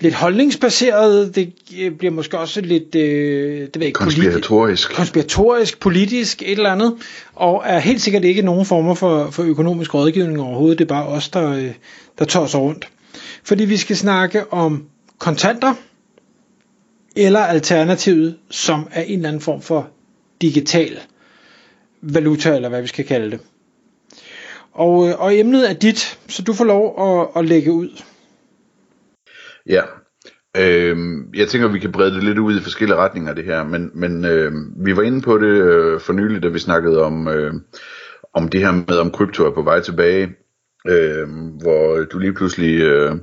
lidt 0.00 0.14
holdningsbaseret, 0.14 1.34
det 1.34 1.52
øh, 1.80 1.90
bliver 1.92 2.12
måske 2.12 2.38
også 2.38 2.60
lidt, 2.60 2.94
øh, 2.94 3.60
det 3.60 3.78
ved 3.78 3.86
ikke, 3.86 3.96
konspiratorisk. 3.96 4.88
Politi- 4.88 4.94
konspiratorisk, 4.96 5.80
politisk, 5.80 6.42
et 6.42 6.50
eller 6.50 6.70
andet, 6.70 6.94
og 7.34 7.62
er 7.66 7.78
helt 7.78 8.00
sikkert 8.02 8.24
ikke 8.24 8.42
nogen 8.42 8.66
former 8.66 8.94
for, 8.94 9.30
for 9.30 9.42
økonomisk 9.42 9.94
rådgivning 9.94 10.40
overhovedet, 10.40 10.78
det 10.78 10.84
er 10.84 10.88
bare 10.88 11.06
os, 11.06 11.28
der, 11.28 11.50
øh, 11.52 11.72
der 12.18 12.24
tager 12.24 12.44
os 12.44 12.54
rundt. 12.54 12.88
Fordi 13.44 13.64
vi 13.64 13.76
skal 13.76 13.96
snakke 13.96 14.52
om 14.52 14.84
kontanter, 15.18 15.74
eller 17.16 17.40
alternativet, 17.40 18.36
som 18.50 18.88
er 18.90 19.02
en 19.02 19.16
eller 19.18 19.28
anden 19.28 19.42
form 19.42 19.62
for 19.62 19.88
digital 20.40 20.98
valuta, 22.02 22.54
eller 22.54 22.68
hvad 22.68 22.82
vi 22.82 22.88
skal 22.88 23.04
kalde 23.04 23.30
det. 23.30 23.40
Og, 24.72 25.08
øh, 25.08 25.20
og 25.20 25.38
emnet 25.38 25.70
er 25.70 25.74
dit, 25.74 26.18
så 26.28 26.42
du 26.42 26.52
får 26.52 26.64
lov 26.64 27.20
at, 27.20 27.40
at 27.40 27.48
lægge 27.48 27.72
ud. 27.72 27.88
Ja, 29.68 29.82
øh, 30.56 30.96
jeg 31.34 31.48
tænker, 31.48 31.68
vi 31.68 31.78
kan 31.78 31.92
brede 31.92 32.14
det 32.14 32.24
lidt 32.24 32.38
ud 32.38 32.56
i 32.56 32.62
forskellige 32.62 32.96
retninger 32.96 33.34
det 33.34 33.44
her, 33.44 33.64
men, 33.64 33.90
men 33.94 34.24
øh, 34.24 34.52
vi 34.84 34.96
var 34.96 35.02
inde 35.02 35.22
på 35.22 35.38
det 35.38 35.62
øh, 35.62 36.00
for 36.00 36.12
nylig, 36.12 36.42
da 36.42 36.48
vi 36.48 36.58
snakkede 36.58 37.02
om, 37.02 37.28
øh, 37.28 37.54
om 38.34 38.48
det 38.48 38.60
her 38.60 38.72
med, 38.72 38.98
om 38.98 39.10
krypto 39.10 39.44
er 39.46 39.54
på 39.54 39.62
vej 39.62 39.80
tilbage, 39.80 40.36
øh, 40.88 41.28
hvor 41.62 42.04
du 42.12 42.18
lige 42.18 42.34
pludselig 42.34 42.80
øh, 42.80 43.16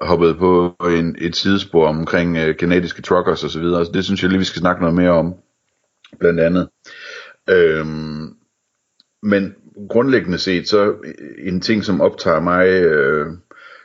hoppede 0.00 0.34
på 0.34 0.76
en, 0.84 1.16
et 1.18 1.36
sidespor 1.36 1.88
omkring 1.88 2.36
øh, 2.36 2.56
kanadiske 2.56 3.02
truckers 3.02 3.44
osv., 3.44 3.62
så, 3.62 3.70
så 3.70 3.78
altså, 3.78 3.92
det 3.92 4.04
synes 4.04 4.22
jeg 4.22 4.30
lige, 4.30 4.38
vi 4.38 4.44
skal 4.44 4.60
snakke 4.60 4.82
noget 4.82 4.96
mere 4.96 5.10
om, 5.10 5.34
blandt 6.20 6.40
andet. 6.40 6.68
Øhm, 7.50 8.34
men 9.22 9.54
grundlæggende 9.88 10.38
set, 10.38 10.68
så 10.68 10.94
en 11.38 11.60
ting, 11.60 11.84
som 11.84 12.00
optager 12.00 12.40
mig 12.40 12.66
øh, 12.66 13.26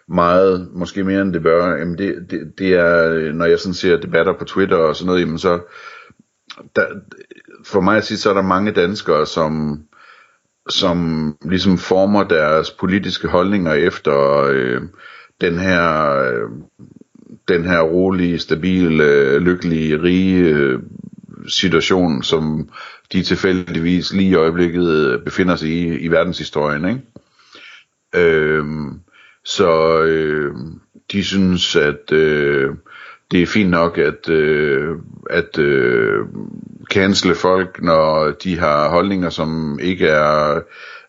meget, 0.07 0.69
måske 0.73 1.03
mere 1.03 1.21
end 1.21 1.33
det 1.33 1.43
bør, 1.43 1.75
jamen 1.75 1.97
det, 1.97 2.15
det, 2.29 2.53
det 2.57 2.73
er, 2.73 3.31
når 3.33 3.45
jeg 3.45 3.59
sådan 3.59 3.73
ser 3.73 3.97
debatter 3.97 4.33
på 4.33 4.45
Twitter 4.45 4.77
og 4.77 4.95
sådan 4.95 5.07
noget, 5.07 5.21
jamen 5.21 5.37
så, 5.37 5.59
der, 6.75 6.85
for 7.65 7.81
mig 7.81 7.97
at 7.97 8.03
sige, 8.03 8.17
så 8.17 8.29
er 8.29 8.33
der 8.33 8.41
mange 8.41 8.71
danskere, 8.71 9.25
som, 9.25 9.81
som 10.69 11.37
ligesom 11.45 11.77
former 11.77 12.23
deres 12.23 12.71
politiske 12.71 13.27
holdninger 13.27 13.73
efter 13.73 14.43
øh, 14.49 14.81
den 15.41 15.59
her, 15.59 16.09
øh, 16.19 16.49
den 17.47 17.65
her 17.65 17.81
rolige, 17.81 18.39
stabile, 18.39 19.39
lykkelige, 19.39 20.01
rige 20.01 20.43
øh, 20.43 20.79
situation, 21.47 22.23
som 22.23 22.69
de 23.13 23.23
tilfældigvis 23.23 24.13
lige 24.13 24.29
i 24.29 24.35
øjeblikket 24.35 25.21
befinder 25.25 25.55
sig 25.55 25.69
i, 25.69 25.97
i 25.97 26.07
verdenshistorien, 26.07 26.85
ikke? 26.85 27.01
Øhm, 28.15 28.99
så 29.47 30.01
øh, 30.01 30.55
de 31.11 31.23
synes, 31.23 31.75
at 31.75 32.11
øh, 32.11 32.69
det 33.31 33.41
er 33.41 33.47
fint 33.47 33.69
nok 33.69 33.97
at, 33.97 34.29
øh, 34.29 34.95
at 35.29 35.57
øh, 35.59 36.25
cancele 36.91 37.35
folk, 37.35 37.81
når 37.81 38.31
de 38.43 38.59
har 38.59 38.89
holdninger, 38.89 39.29
som 39.29 39.79
ikke 39.81 40.07
er, 40.07 40.59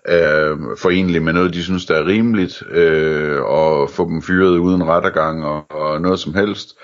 er 0.05 0.57
forenlige 0.79 1.21
med 1.21 1.33
noget, 1.33 1.55
de 1.55 1.63
synes, 1.63 1.87
der 1.87 1.95
er 1.95 2.07
rimeligt, 2.07 2.63
øh, 2.71 3.43
og 3.43 3.91
få 3.91 4.09
dem 4.09 4.23
fyret 4.23 4.59
uden 4.59 4.85
rettergang 4.85 5.45
og, 5.45 5.71
og 5.71 6.01
noget 6.01 6.19
som 6.19 6.35
helst. 6.35 6.79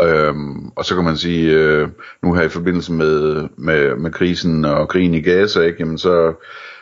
Øhm, 0.00 0.68
og 0.68 0.84
så 0.84 0.94
kan 0.94 1.04
man 1.04 1.16
sige, 1.16 1.52
øh, 1.52 1.88
nu 2.22 2.34
her 2.34 2.42
i 2.42 2.48
forbindelse 2.48 2.92
med, 2.92 3.48
med, 3.58 3.96
med 3.96 4.12
krisen 4.12 4.64
og 4.64 4.88
krigen 4.88 5.14
i 5.14 5.20
Gaza, 5.20 5.60
ikke, 5.60 5.76
jamen 5.80 5.98
så, 5.98 6.34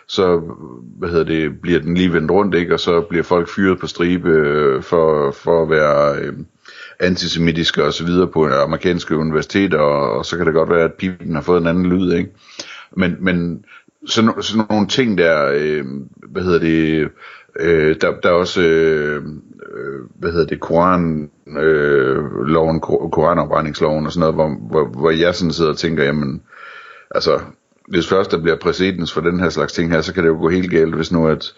så 0.07 0.41
hvad 0.99 1.09
hedder 1.09 1.25
det, 1.25 1.61
bliver 1.61 1.81
den 1.81 1.95
lige 1.95 2.13
vendt 2.13 2.31
rundt, 2.31 2.55
ikke, 2.55 2.75
og 2.75 2.81
så 2.81 3.01
bliver 3.01 3.23
folk 3.25 3.49
fyret 3.49 3.79
på 3.79 3.87
stribe 3.87 4.29
øh, 4.29 4.83
for, 4.83 5.31
for 5.31 5.63
at 5.63 5.71
være 5.71 6.19
øh, 6.19 6.33
antisemitiske 7.01 7.85
og 7.85 7.93
så 7.93 8.05
videre 8.05 8.29
på 8.29 8.47
øh, 8.47 8.63
amerikanske 8.63 9.17
universiteter, 9.17 9.79
og, 9.79 10.19
og 10.19 10.27
så 10.27 10.37
kan 10.37 10.47
det 10.47 10.55
godt 10.55 10.71
være, 10.71 10.85
at 10.85 10.95
pipen 10.95 11.35
har 11.35 11.43
fået 11.43 11.61
en 11.61 11.67
anden 11.67 11.87
lyd, 11.87 12.13
ikke. 12.13 12.31
Men, 12.97 13.17
men 13.21 13.65
sådan, 14.07 14.43
sådan 14.43 14.67
nogle 14.71 14.87
ting 14.87 15.19
der, 15.19 15.53
øh, 15.55 15.85
hvad 16.29 16.43
hedder 16.43 16.59
det, 16.59 17.11
øh, 17.61 17.97
der, 18.01 18.21
der 18.21 18.29
er 18.29 18.35
også, 18.35 18.61
øh, 18.61 19.23
øh 19.77 20.01
hvad 20.19 20.33
hedder 20.33 20.47
det, 20.47 20.61
Koran, 20.61 21.31
øh, 21.59 22.25
loven, 22.47 22.81
koranafbrændingsloven 22.81 24.07
og 24.07 24.13
sådan 24.13 24.21
noget, 24.21 24.35
hvor, 24.35 24.69
hvor, 24.69 25.01
hvor 25.01 25.11
jeg 25.11 25.35
sådan 25.35 25.53
sidder 25.53 25.71
og 25.71 25.77
tænker, 25.77 26.05
jamen, 26.05 26.43
altså, 27.11 27.41
hvis 27.89 28.09
først 28.09 28.31
der 28.31 28.39
bliver 28.43 28.57
præcedens 28.57 29.13
for 29.13 29.21
den 29.21 29.41
her 29.41 29.49
slags 29.49 29.73
ting 29.73 29.91
her, 29.93 30.01
så 30.01 30.15
kan 30.15 30.23
det 30.23 30.29
jo 30.29 30.39
gå 30.39 30.49
helt 30.49 30.71
galt, 30.71 30.95
hvis 30.95 31.13
nu 31.13 31.29
at, 31.29 31.55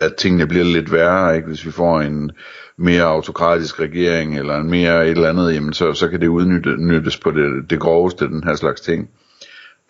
at 0.00 0.14
tingene 0.14 0.46
bliver 0.46 0.64
lidt 0.64 0.92
værre, 0.92 1.36
ikke? 1.36 1.48
hvis 1.48 1.66
vi 1.66 1.70
får 1.70 2.00
en 2.00 2.30
mere 2.76 3.02
autokratisk 3.02 3.80
regering, 3.80 4.38
eller 4.38 4.56
en 4.56 4.70
mere 4.70 5.04
et 5.04 5.10
eller 5.10 5.28
andet, 5.28 5.54
jamen 5.54 5.72
så, 5.72 5.92
så 5.92 6.08
kan 6.08 6.20
det 6.20 6.26
udnyttes 6.28 7.16
på 7.16 7.30
det, 7.30 7.70
det 7.70 7.80
groveste, 7.80 8.28
den 8.28 8.44
her 8.44 8.54
slags 8.54 8.80
ting. 8.80 9.10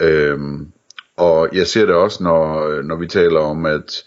Øhm, 0.00 0.66
og 1.16 1.48
jeg 1.52 1.66
ser 1.66 1.86
det 1.86 1.94
også, 1.94 2.22
når, 2.22 2.82
når 2.82 2.96
vi 2.96 3.06
taler 3.06 3.40
om, 3.40 3.66
at, 3.66 4.04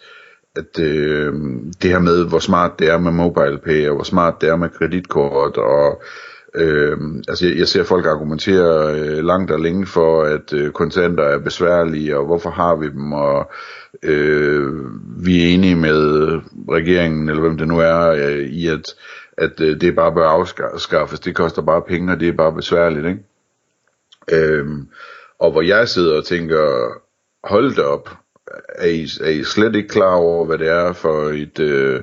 at 0.56 0.80
øh, 0.80 1.34
det 1.82 1.92
her 1.92 2.00
med, 2.00 2.26
hvor 2.26 2.40
smart 2.40 2.80
det 2.80 2.90
er 2.90 2.98
med 2.98 3.12
mobile 3.12 3.60
pay, 3.66 3.88
og 3.88 3.96
hvor 3.96 4.04
smart 4.04 4.42
det 4.42 4.50
er 4.50 4.56
med 4.56 4.70
kreditkort, 4.70 5.58
og 5.58 6.02
øh, 6.57 6.97
altså 7.28 7.47
jeg, 7.47 7.57
jeg 7.57 7.68
ser 7.68 7.84
folk 7.84 8.06
argumentere 8.06 8.95
øh, 8.95 9.23
langt 9.23 9.51
og 9.51 9.59
længe 9.59 9.85
for, 9.85 10.23
at 10.23 10.53
øh, 10.53 10.72
kontanter 10.72 11.23
er 11.23 11.40
besværlige, 11.40 12.18
og 12.18 12.25
hvorfor 12.25 12.50
har 12.50 12.75
vi 12.75 12.90
dem, 12.90 13.13
og 13.13 13.51
øh, 14.03 14.73
vi 15.25 15.44
er 15.44 15.53
enige 15.53 15.75
med 15.75 16.31
regeringen, 16.72 17.29
eller 17.29 17.41
hvem 17.41 17.57
det 17.57 17.68
nu 17.68 17.79
er, 17.79 18.09
øh, 18.09 18.45
i 18.45 18.68
at, 18.68 18.95
at 19.38 19.62
øh, 19.62 19.81
det 19.81 19.95
bare 19.95 20.13
bør 20.13 20.28
afskaffes, 20.28 21.19
det 21.19 21.35
koster 21.35 21.62
bare 21.62 21.81
penge, 21.81 22.13
og 22.13 22.19
det 22.19 22.28
er 22.28 22.34
bare 22.34 22.53
besværligt, 22.53 23.06
ikke? 23.06 23.24
Øh, 24.31 24.68
og 25.39 25.51
hvor 25.51 25.62
jeg 25.62 25.88
sidder 25.88 26.18
og 26.18 26.25
tænker, 26.25 26.88
hold 27.44 27.75
da 27.75 27.81
op, 27.81 28.09
er 28.75 28.88
I, 28.88 29.07
er 29.22 29.29
I 29.29 29.44
slet 29.44 29.75
ikke 29.75 29.89
klar 29.89 30.16
over, 30.16 30.45
hvad 30.45 30.57
det 30.57 30.68
er 30.68 30.94
for 30.94 31.29
et, 31.29 31.59
øh, 31.59 32.01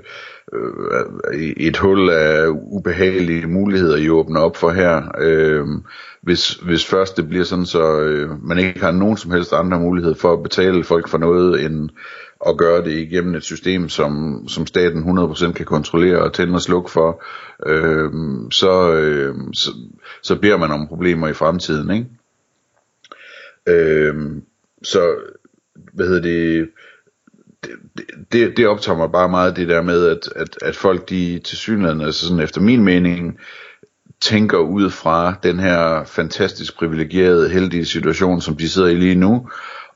Øh, 0.54 1.40
et 1.56 1.76
hul 1.76 2.10
af 2.10 2.46
ubehagelige 2.48 3.46
muligheder, 3.46 3.96
I 3.96 4.08
åbner 4.10 4.40
op 4.40 4.56
for 4.56 4.70
her? 4.70 5.02
Øh, 5.18 5.66
hvis, 6.22 6.54
hvis 6.54 6.86
først 6.86 7.16
det 7.16 7.28
bliver 7.28 7.44
sådan, 7.44 7.66
så 7.66 8.00
øh, 8.00 8.44
man 8.44 8.58
ikke 8.58 8.80
har 8.80 8.92
nogen 8.92 9.16
som 9.16 9.30
helst 9.30 9.52
andre 9.52 9.80
mulighed 9.80 10.14
for 10.14 10.32
at 10.32 10.42
betale 10.42 10.84
folk 10.84 11.08
for 11.08 11.18
noget, 11.18 11.64
end 11.64 11.90
at 12.46 12.58
gøre 12.58 12.84
det 12.84 12.92
igennem 12.92 13.34
et 13.34 13.44
system, 13.44 13.88
som, 13.88 14.44
som 14.48 14.66
staten 14.66 15.18
100% 15.18 15.52
kan 15.52 15.66
kontrollere 15.66 16.18
og 16.18 16.32
tænde 16.32 16.54
og 16.54 16.62
slukke 16.62 16.90
for, 16.90 17.22
øh, 17.66 18.10
så, 18.50 18.92
øh, 18.92 19.34
så, 19.52 19.70
så 20.22 20.36
beder 20.40 20.56
man 20.56 20.70
om 20.70 20.88
problemer 20.88 21.28
i 21.28 21.32
fremtiden, 21.32 21.90
ikke? 21.90 22.06
Øh, 23.66 24.14
så 24.82 25.14
hvad 25.92 26.06
hedder 26.06 26.22
det, 26.22 26.68
det, 27.64 28.04
det, 28.32 28.56
det 28.56 28.66
optager 28.66 28.98
mig 28.98 29.12
bare 29.12 29.28
meget 29.28 29.56
det 29.56 29.68
der 29.68 29.82
med, 29.82 30.06
at, 30.06 30.18
at, 30.36 30.58
at 30.62 30.76
folk 30.76 31.10
de 31.10 31.40
til 31.44 31.58
synligheden, 31.58 32.00
altså 32.00 32.28
sådan 32.28 32.44
efter 32.44 32.60
min 32.60 32.84
mening, 32.84 33.38
tænker 34.20 34.58
ud 34.58 34.90
fra 34.90 35.34
den 35.42 35.60
her 35.60 36.04
fantastisk 36.04 36.78
privilegerede, 36.78 37.48
heldige 37.48 37.84
situation, 37.84 38.40
som 38.40 38.56
de 38.56 38.68
sidder 38.68 38.88
i 38.88 38.94
lige 38.94 39.14
nu, 39.14 39.48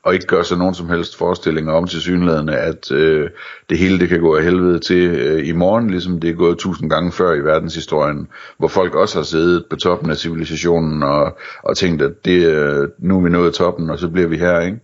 og 0.03 0.13
ikke 0.13 0.27
gør 0.27 0.43
sig 0.43 0.57
nogen 0.57 0.73
som 0.73 0.89
helst 0.89 1.17
forestillinger 1.17 1.73
om 1.73 1.87
til 1.87 2.01
synlædende, 2.01 2.57
at 2.57 2.91
øh, 2.91 3.29
det 3.69 3.77
hele 3.77 3.99
det 3.99 4.09
kan 4.09 4.19
gå 4.19 4.35
af 4.35 4.43
helvede 4.43 4.79
til 4.79 5.09
øh, 5.09 5.47
i 5.47 5.51
morgen, 5.51 5.89
ligesom 5.89 6.19
det 6.19 6.29
er 6.29 6.33
gået 6.33 6.57
tusind 6.57 6.89
gange 6.89 7.11
før 7.11 7.33
i 7.33 7.39
verdenshistorien, 7.39 8.27
hvor 8.57 8.67
folk 8.67 8.95
også 8.95 9.17
har 9.17 9.23
siddet 9.23 9.65
på 9.69 9.75
toppen 9.75 10.09
af 10.09 10.17
civilisationen 10.17 11.03
og, 11.03 11.37
og 11.63 11.77
tænkt, 11.77 12.01
at 12.01 12.25
det, 12.25 12.45
øh, 12.45 12.87
nu 12.99 13.17
er 13.17 13.23
vi 13.23 13.29
nået 13.29 13.53
toppen, 13.53 13.89
og 13.89 13.99
så 13.99 14.09
bliver 14.09 14.27
vi 14.27 14.37
her, 14.37 14.59
ikke? 14.59 14.79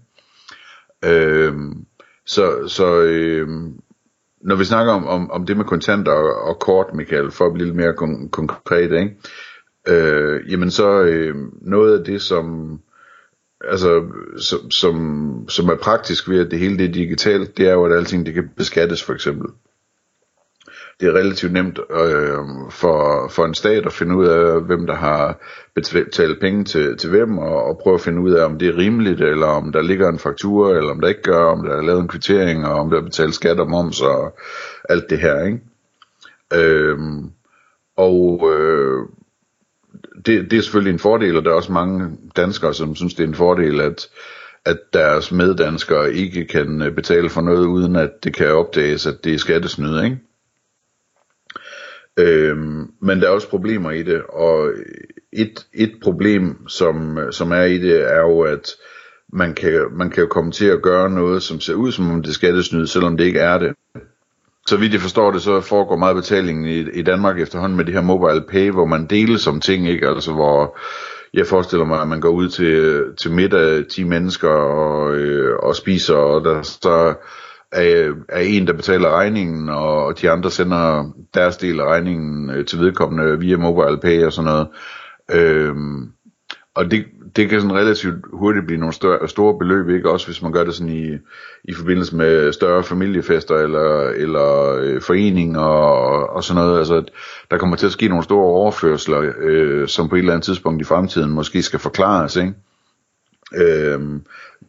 Øh, 1.05 1.53
så 2.25 2.67
så 2.67 3.01
øh, 3.01 3.47
når 4.41 4.55
vi 4.55 4.65
snakker 4.65 4.93
om, 4.93 5.07
om, 5.07 5.31
om 5.31 5.45
det 5.45 5.57
med 5.57 5.65
kontanter 5.65 6.11
og, 6.11 6.41
og 6.41 6.59
kort, 6.59 6.93
Michael, 6.93 7.31
for 7.31 7.45
at 7.45 7.53
blive 7.53 7.65
lidt 7.65 7.75
mere 7.75 7.93
kon- 7.93 8.29
konkret, 8.29 8.91
ikke? 8.91 9.15
Øh, 9.87 10.51
jamen 10.51 10.71
så 10.71 11.01
øh, 11.01 11.35
noget 11.61 11.99
af 11.99 12.05
det, 12.05 12.21
som 12.21 12.79
altså, 13.61 14.03
som, 14.37 14.71
som, 14.71 15.45
som 15.49 15.69
er 15.69 15.75
praktisk 15.75 16.29
ved, 16.29 16.45
at 16.45 16.51
det 16.51 16.59
hele 16.59 16.77
det 16.77 16.85
er 16.89 16.93
digitalt, 16.93 17.57
det 17.57 17.67
er 17.67 17.73
jo, 17.73 17.85
at 17.85 17.97
alting 17.97 18.25
det 18.25 18.33
kan 18.33 18.49
beskattes 18.57 19.03
for 19.03 19.13
eksempel 19.13 19.49
det 20.99 21.07
er 21.07 21.13
relativt 21.13 21.53
nemt 21.53 21.79
øh, 21.79 22.71
for, 22.71 23.27
for 23.29 23.45
en 23.45 23.53
stat 23.53 23.85
at 23.85 23.93
finde 23.93 24.15
ud 24.15 24.25
af, 24.25 24.61
hvem 24.61 24.87
der 24.87 24.95
har 24.95 25.39
betalt 25.75 26.39
penge 26.39 26.63
til, 26.63 26.97
til 26.97 27.09
hvem, 27.09 27.37
og, 27.37 27.63
og 27.63 27.79
prøve 27.83 27.93
at 27.93 28.01
finde 28.01 28.21
ud 28.21 28.31
af, 28.31 28.45
om 28.45 28.59
det 28.59 28.67
er 28.67 28.77
rimeligt, 28.77 29.21
eller 29.21 29.47
om 29.47 29.71
der 29.71 29.81
ligger 29.81 30.09
en 30.09 30.19
faktur, 30.19 30.73
eller 30.73 30.91
om 30.91 31.01
der 31.01 31.07
ikke 31.07 31.21
gør, 31.21 31.45
om 31.45 31.63
der 31.63 31.75
er 31.75 31.81
lavet 31.81 32.01
en 32.01 32.07
kvittering, 32.07 32.67
og 32.67 32.73
om 32.73 32.89
der 32.89 32.97
er 32.97 33.03
betalt 33.03 33.35
skat 33.35 33.59
og 33.59 33.69
moms, 33.69 34.01
og 34.01 34.37
alt 34.89 35.09
det 35.09 35.19
her, 35.19 35.45
ikke? 35.45 35.59
Øh, 36.53 36.97
og 37.97 38.51
øh, 38.53 39.05
det, 40.25 40.51
det 40.51 40.57
er 40.57 40.61
selvfølgelig 40.61 40.93
en 40.93 40.99
fordel, 40.99 41.37
og 41.37 41.45
der 41.45 41.51
er 41.51 41.55
også 41.55 41.71
mange 41.71 42.17
danskere, 42.35 42.73
som 42.73 42.95
synes, 42.95 43.13
det 43.13 43.23
er 43.23 43.27
en 43.27 43.35
fordel, 43.35 43.81
at, 43.81 44.07
at 44.65 44.77
deres 44.93 45.31
meddanskere 45.31 46.13
ikke 46.13 46.45
kan 46.45 46.81
øh, 46.81 46.95
betale 46.95 47.29
for 47.29 47.41
noget, 47.41 47.65
uden 47.65 47.95
at 47.95 48.11
det 48.23 48.33
kan 48.33 48.55
opdages, 48.55 49.07
at 49.07 49.23
det 49.23 49.33
er 49.33 49.37
skattesnyd, 49.37 50.03
ikke? 50.03 50.19
Øhm, 52.19 52.91
men 53.01 53.21
der 53.21 53.27
er 53.27 53.31
også 53.31 53.49
problemer 53.49 53.91
i 53.91 54.03
det, 54.03 54.21
og 54.23 54.71
et, 55.33 55.65
et 55.73 55.91
problem, 56.03 56.67
som, 56.67 57.19
som 57.31 57.51
er 57.51 57.63
i 57.63 57.77
det, 57.77 58.13
er 58.13 58.19
jo, 58.19 58.41
at 58.41 58.71
man 59.33 59.53
kan, 59.53 59.85
man 59.91 60.09
kan 60.09 60.23
jo 60.23 60.27
komme 60.29 60.51
til 60.51 60.65
at 60.65 60.81
gøre 60.81 61.09
noget, 61.09 61.43
som 61.43 61.59
ser 61.59 61.73
ud 61.73 61.91
som 61.91 62.11
om 62.11 62.21
det 62.21 62.29
er 62.29 62.33
skattesnyd, 62.33 62.87
selvom 62.87 63.17
det 63.17 63.25
ikke 63.25 63.39
er 63.39 63.57
det. 63.57 63.73
Så 64.67 64.77
vidt 64.77 64.93
jeg 64.93 65.01
forstår 65.01 65.31
det, 65.31 65.41
så 65.41 65.61
foregår 65.61 65.97
meget 65.97 66.15
betalingen 66.15 66.65
i, 66.65 66.79
i 66.79 67.01
Danmark 67.01 67.39
efterhånden 67.39 67.77
med 67.77 67.85
det 67.85 67.93
her 67.93 68.01
mobile 68.01 68.43
pay, 68.49 68.71
hvor 68.71 68.85
man 68.85 69.05
deler 69.05 69.37
som 69.37 69.61
ting, 69.61 69.87
ikke? 69.87 70.07
Altså 70.07 70.31
hvor 70.31 70.77
jeg 71.33 71.47
forestiller 71.47 71.85
mig, 71.85 72.01
at 72.01 72.07
man 72.07 72.21
går 72.21 72.29
ud 72.29 72.49
til, 72.49 73.03
til 73.21 73.31
middag 73.31 73.87
10 73.87 74.03
mennesker 74.03 74.49
og, 74.49 75.15
øh, 75.15 75.55
og 75.59 75.75
spiser, 75.75 76.15
og 76.15 76.43
der 76.43 76.61
så 76.61 77.15
er, 77.75 78.13
er 78.29 78.39
en, 78.39 78.67
der 78.67 78.73
betaler 78.73 79.09
regningen, 79.09 79.69
og 79.69 80.21
de 80.21 80.31
andre 80.31 80.51
sender 80.51 81.11
deres 81.33 81.57
del 81.57 81.79
af 81.79 81.85
regningen 81.85 82.49
øh, 82.49 82.65
til 82.65 82.79
vedkommende 82.79 83.39
via 83.39 83.57
mobile 83.57 83.99
pay 84.01 84.25
og 84.25 84.33
sådan 84.33 84.51
noget. 84.51 84.67
Øhm, 85.31 86.11
og 86.75 86.91
det, 86.91 87.05
det 87.35 87.49
kan 87.49 87.61
sådan 87.61 87.75
relativt 87.75 88.15
hurtigt 88.33 88.65
blive 88.65 88.79
nogle 88.79 88.93
større, 88.93 89.27
store 89.27 89.57
beløb, 89.57 89.89
ikke? 89.89 90.11
Også 90.11 90.27
hvis 90.27 90.41
man 90.41 90.51
gør 90.51 90.63
det 90.63 90.73
sådan 90.73 90.93
i, 90.93 91.13
i 91.63 91.73
forbindelse 91.73 92.15
med 92.15 92.53
større 92.53 92.83
familiefester 92.83 93.55
eller, 93.55 94.09
eller 94.09 94.75
øh, 94.81 95.01
foreninger 95.01 95.61
og, 95.61 96.29
og 96.29 96.43
sådan 96.43 96.63
noget. 96.63 96.77
Altså, 96.77 97.03
der 97.51 97.57
kommer 97.57 97.75
til 97.75 97.85
at 97.85 97.91
ske 97.91 98.07
nogle 98.07 98.23
store 98.23 98.45
overførsler, 98.45 99.33
øh, 99.39 99.87
som 99.87 100.09
på 100.09 100.15
et 100.15 100.19
eller 100.19 100.33
andet 100.33 100.45
tidspunkt 100.45 100.81
i 100.81 100.85
fremtiden 100.85 101.31
måske 101.31 101.61
skal 101.61 101.79
forklares, 101.79 102.35
ikke? 102.35 102.53
Øh, 103.55 103.99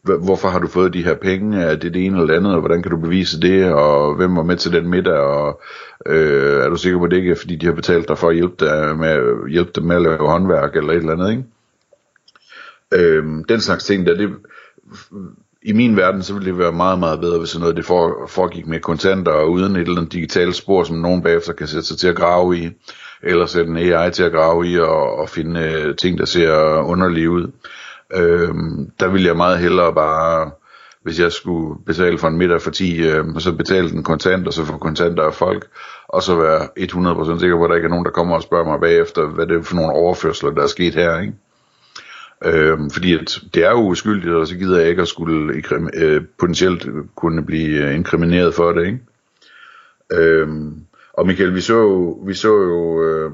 hvorfor 0.02 0.48
har 0.48 0.58
du 0.58 0.68
fået 0.68 0.94
de 0.94 1.04
her 1.04 1.14
penge, 1.14 1.62
er 1.62 1.76
det 1.76 1.94
det 1.94 2.04
ene 2.04 2.16
eller 2.16 2.32
det 2.32 2.38
andet, 2.38 2.54
og 2.54 2.60
hvordan 2.60 2.82
kan 2.82 2.90
du 2.90 2.96
bevise 2.96 3.40
det, 3.40 3.72
og 3.72 4.14
hvem 4.14 4.36
var 4.36 4.42
med 4.42 4.56
til 4.56 4.72
den 4.72 4.88
middag, 4.88 5.18
og 5.18 5.60
øh, 6.06 6.64
er 6.64 6.68
du 6.68 6.76
sikker 6.76 6.98
på, 6.98 7.04
at 7.04 7.10
det 7.10 7.16
ikke 7.16 7.30
er, 7.30 7.34
fordi 7.34 7.56
de 7.56 7.66
har 7.66 7.72
betalt 7.72 8.08
dig 8.08 8.18
for 8.18 8.28
at 8.28 8.34
hjælpe, 8.34 8.66
dig 8.66 8.98
med, 8.98 9.48
hjælpe 9.50 9.70
dem 9.74 9.84
med 9.84 9.96
at 9.96 10.02
lave 10.02 10.30
håndværk, 10.30 10.76
eller 10.76 10.92
et 10.92 10.96
eller 10.96 11.12
andet, 11.12 11.30
ikke? 11.30 11.44
Øh, 12.92 13.24
den 13.48 13.60
slags 13.60 13.84
ting, 13.84 14.06
der 14.06 14.14
det, 14.16 14.30
i 15.62 15.72
min 15.72 15.96
verden, 15.96 16.22
så 16.22 16.34
ville 16.34 16.50
det 16.50 16.58
være 16.58 16.72
meget, 16.72 16.98
meget 16.98 17.20
bedre, 17.20 17.38
hvis 17.38 17.50
sådan 17.50 17.60
noget 17.60 17.76
det 17.76 17.84
for, 17.84 18.26
foregik 18.28 18.66
med 18.66 18.80
kontanter 18.80 19.32
og 19.32 19.50
uden 19.50 19.76
et 19.76 19.80
eller 19.80 19.96
andet 19.96 20.12
digitalt 20.12 20.56
spor, 20.56 20.84
som 20.84 20.96
nogen 20.96 21.22
bagefter 21.22 21.52
kan 21.52 21.66
sætte 21.66 21.86
sig 21.86 21.98
til 21.98 22.08
at 22.08 22.16
grave 22.16 22.58
i, 22.58 22.70
eller 23.22 23.46
sætte 23.46 23.70
en 23.70 23.76
AI 23.76 24.10
til 24.10 24.22
at 24.22 24.32
grave 24.32 24.68
i 24.68 24.78
og, 24.78 25.18
og 25.18 25.28
finde 25.28 25.60
øh, 25.60 25.96
ting, 25.96 26.18
der 26.18 26.24
ser 26.24 26.80
underlige 26.80 27.30
ud. 27.30 27.50
Øhm, 28.14 28.90
der 29.00 29.08
ville 29.08 29.26
jeg 29.26 29.36
meget 29.36 29.58
hellere 29.58 29.94
bare, 29.94 30.50
hvis 31.02 31.20
jeg 31.20 31.32
skulle 31.32 31.84
betale 31.86 32.18
for 32.18 32.28
en 32.28 32.38
middag 32.38 32.62
for 32.62 32.70
10, 32.70 33.06
øh, 33.06 33.24
så 33.38 33.52
betale 33.52 33.90
den 33.90 34.02
kontant, 34.02 34.46
og 34.46 34.52
så 34.52 34.64
få 34.64 34.78
kontanter 34.78 35.22
af 35.22 35.34
folk, 35.34 35.66
og 36.08 36.22
så 36.22 36.36
være 36.36 36.68
100% 36.78 37.40
sikker 37.40 37.56
på, 37.56 37.64
at 37.64 37.70
der 37.70 37.76
ikke 37.76 37.86
er 37.86 37.90
nogen, 37.90 38.04
der 38.04 38.10
kommer 38.10 38.36
og 38.36 38.42
spørger 38.42 38.64
mig 38.64 38.80
bagefter, 38.80 39.26
hvad 39.26 39.46
det 39.46 39.56
er 39.56 39.62
for 39.62 39.76
nogle 39.76 39.92
overførsler, 39.92 40.50
der 40.50 40.62
er 40.62 40.66
sket 40.66 40.94
her, 40.94 41.20
ikke? 41.20 41.32
Øhm, 42.44 42.90
fordi 42.90 43.14
at 43.14 43.40
det 43.54 43.64
er 43.64 43.70
jo 43.70 43.88
uskyldigt, 43.88 44.34
og 44.34 44.46
så 44.46 44.56
gider 44.56 44.80
jeg 44.80 44.88
ikke 44.88 45.02
at 45.02 45.08
skulle 45.08 45.62
øh, 45.94 46.22
potentielt 46.38 46.86
kunne 47.14 47.46
blive 47.46 47.88
øh, 47.88 47.94
inkrimineret 47.94 48.54
for 48.54 48.72
det, 48.72 48.86
ikke? 48.86 49.00
Øhm, 50.12 50.74
og 51.12 51.26
Michael, 51.26 51.54
vi 51.54 51.60
så 51.60 51.74
jo, 51.74 52.20
vi 52.26 52.34
så 52.34 52.48
jo 52.48 53.02
øh, 53.02 53.32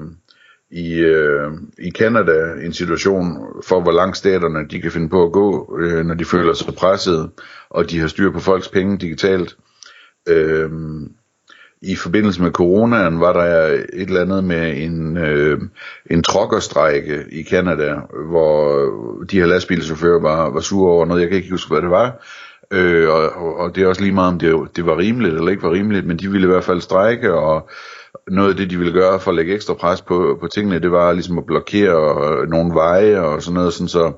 i, 0.73 0.93
øh, 0.99 1.51
i 1.79 1.91
Canada 1.91 2.53
en 2.65 2.73
situation 2.73 3.37
for, 3.67 3.81
hvor 3.81 3.91
langt 3.91 4.17
staterne 4.17 4.67
de 4.67 4.81
kan 4.81 4.91
finde 4.91 5.09
på 5.09 5.23
at 5.23 5.31
gå, 5.31 5.77
øh, 5.79 6.05
når 6.05 6.15
de 6.15 6.25
føler 6.25 6.53
sig 6.53 6.75
presset, 6.75 7.29
og 7.69 7.89
de 7.89 7.99
har 7.99 8.07
styr 8.07 8.31
på 8.31 8.39
folks 8.39 8.67
penge 8.69 8.97
digitalt. 8.97 9.57
Øh, 10.29 10.69
i 11.81 11.95
forbindelse 11.95 12.41
med 12.41 12.51
coronaen 12.51 13.19
var 13.19 13.33
der 13.33 13.65
et 13.67 13.85
eller 13.93 14.21
andet 14.21 14.43
med 14.43 14.77
en, 14.77 15.17
øh, 15.17 15.61
en 16.11 16.23
trokkerstrække 16.23 17.25
i 17.31 17.43
Canada, 17.43 17.95
hvor 18.29 18.85
de 19.31 19.39
her 19.39 19.45
lastbilchauffører 19.45 20.21
var, 20.21 20.49
var 20.49 20.59
sure 20.59 20.91
over 20.91 21.05
noget, 21.05 21.21
jeg 21.21 21.29
kan 21.29 21.37
ikke 21.37 21.51
huske, 21.51 21.71
hvad 21.71 21.81
det 21.81 21.89
var. 21.89 22.23
Øh, 22.71 23.09
og, 23.09 23.57
og 23.57 23.75
det 23.75 23.83
er 23.83 23.87
også 23.87 24.01
lige 24.01 24.13
meget, 24.13 24.33
om 24.33 24.39
det, 24.39 24.75
det 24.75 24.85
var 24.85 24.97
rimeligt 24.97 25.35
eller 25.35 25.51
ikke 25.51 25.63
var 25.63 25.71
rimeligt, 25.71 26.05
men 26.05 26.17
de 26.17 26.31
ville 26.31 26.47
i 26.47 26.51
hvert 26.51 26.63
fald 26.63 26.81
strække, 26.81 27.33
og 27.33 27.69
noget 28.27 28.49
af 28.49 28.55
det, 28.55 28.69
de 28.69 28.77
ville 28.77 28.93
gøre 28.93 29.19
for 29.19 29.31
at 29.31 29.35
lægge 29.35 29.53
ekstra 29.53 29.73
pres 29.73 30.01
på, 30.01 30.37
på 30.41 30.47
tingene, 30.47 30.79
det 30.79 30.91
var 30.91 31.11
ligesom 31.11 31.37
at 31.37 31.45
blokere 31.45 32.41
øh, 32.41 32.49
nogle 32.49 32.73
veje 32.73 33.19
og 33.19 33.43
sådan 33.43 33.53
noget, 33.53 33.73
sådan 33.73 33.87
så 33.87 34.13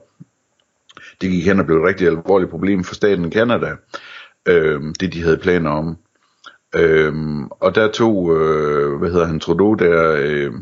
det 1.21 1.29
gik 1.29 1.45
hen 1.45 1.59
og 1.59 1.65
blev 1.65 1.77
et 1.77 1.87
rigtig 1.87 2.07
alvorligt 2.07 2.51
problem 2.51 2.83
for 2.83 2.95
staten 2.95 3.31
Canada, 3.31 3.75
øh, 4.45 4.81
det 4.99 5.13
de 5.13 5.23
havde 5.23 5.37
planer 5.37 5.71
om. 5.71 5.97
Øhm, 6.75 7.47
og 7.47 7.75
der 7.75 7.91
tog, 7.91 8.37
øh, 8.37 8.99
hvad 8.99 9.11
hedder 9.11 9.25
han, 9.25 9.39
Trudeau 9.39 9.73
der, 9.73 10.15
øh, 10.19 10.53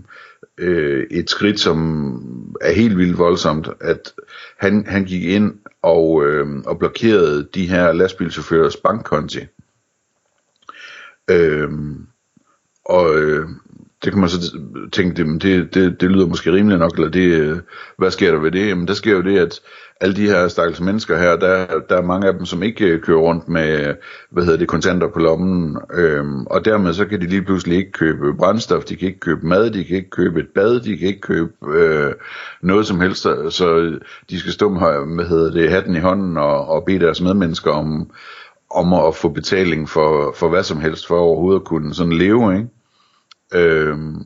øh, 0.57 1.07
et 1.12 1.30
skridt, 1.30 1.60
som 1.60 2.57
er 2.62 2.72
helt 2.72 2.98
vildt 2.98 3.18
voldsomt, 3.18 3.69
at 3.81 4.13
han, 4.57 4.86
han 4.88 5.06
gik 5.06 5.24
ind 5.24 5.54
og, 5.81 6.25
øh, 6.25 6.48
og 6.66 6.80
blokerede 6.80 7.48
de 7.54 7.68
her 7.68 7.92
lastbilchaufførers 7.92 8.78
bankkonti. 8.78 9.39
Øhm, 11.30 12.07
og 12.86 13.16
øh, 13.16 13.48
det 14.04 14.12
kan 14.12 14.20
man 14.20 14.30
så 14.30 14.58
tænke, 14.92 15.24
det, 15.24 15.42
det, 15.42 15.74
det, 15.74 16.02
det 16.02 16.12
lyder 16.12 16.28
måske 16.28 16.54
rimeligt 16.54 16.80
nok, 16.80 16.94
eller 16.94 17.10
det, 17.10 17.28
øh, 17.28 17.58
hvad 17.98 18.12
sker 18.12 18.32
der 18.32 18.40
ved 18.40 18.52
det? 18.52 18.68
Jamen 18.68 18.88
der 18.88 18.94
sker 18.94 19.12
jo 19.12 19.22
det, 19.22 19.40
at 19.40 19.60
alle 20.02 20.16
de 20.16 20.28
her 20.28 20.48
stakkels 20.48 20.82
mennesker 20.82 21.18
her, 21.18 21.36
der, 21.36 21.66
der 21.90 21.98
er 21.98 22.02
mange 22.02 22.28
af 22.28 22.34
dem, 22.34 22.46
som 22.46 22.64
ikke 22.64 22.86
øh, 22.86 23.02
kører 23.02 23.20
rundt 23.20 23.50
med, 23.50 23.94
hvad 24.30 24.44
hedder 24.44 24.60
det, 24.60 24.68
kontanter 24.68 25.08
på 25.08 25.20
lommen, 25.20 25.78
øhm, 25.94 26.46
og 26.46 26.66
dermed 26.66 26.94
så 26.94 27.06
kan 27.06 27.22
de 27.22 27.28
lige 27.28 27.42
pludselig 27.42 27.78
ikke 27.78 27.92
købe 27.92 28.34
brændstof, 28.34 28.84
de 28.84 28.96
kan 28.96 29.08
ikke 29.08 29.20
købe 29.20 29.48
mad, 29.48 29.70
de 29.70 29.84
kan 29.84 29.98
ikke 29.98 30.10
købe 30.10 30.40
et 30.40 30.48
bad, 30.56 30.80
de 30.80 30.98
kan 30.98 31.08
ikke 31.08 31.22
købe 31.22 31.52
øh, 31.76 32.14
noget 32.62 32.88
som 32.88 33.02
helst, 33.02 33.22
så 33.50 34.00
de 34.30 34.40
skal 34.40 34.52
stå 34.52 34.70
med, 34.70 35.16
hvad 35.16 35.25
hedder 35.25 35.52
det, 35.52 35.72
hatten 35.72 35.96
i 35.96 36.00
hånden 36.00 36.38
og, 36.38 36.68
og 36.68 36.84
bede 36.86 37.00
deres 37.00 37.22
medmennesker 37.22 37.72
om, 37.72 38.12
om 38.74 38.94
at 38.94 39.15
få 39.15 39.30
betaling 39.30 39.89
for, 39.89 40.34
for 40.36 40.50
hvad 40.50 40.63
som 40.63 40.82
helst, 40.82 41.08
for 41.08 41.20
overhovedet 41.20 41.60
at 41.60 41.65
kunne 41.65 41.94
sådan 41.94 42.13
leve, 42.13 42.58
ikke? 42.58 42.70
Øhm, 43.53 44.24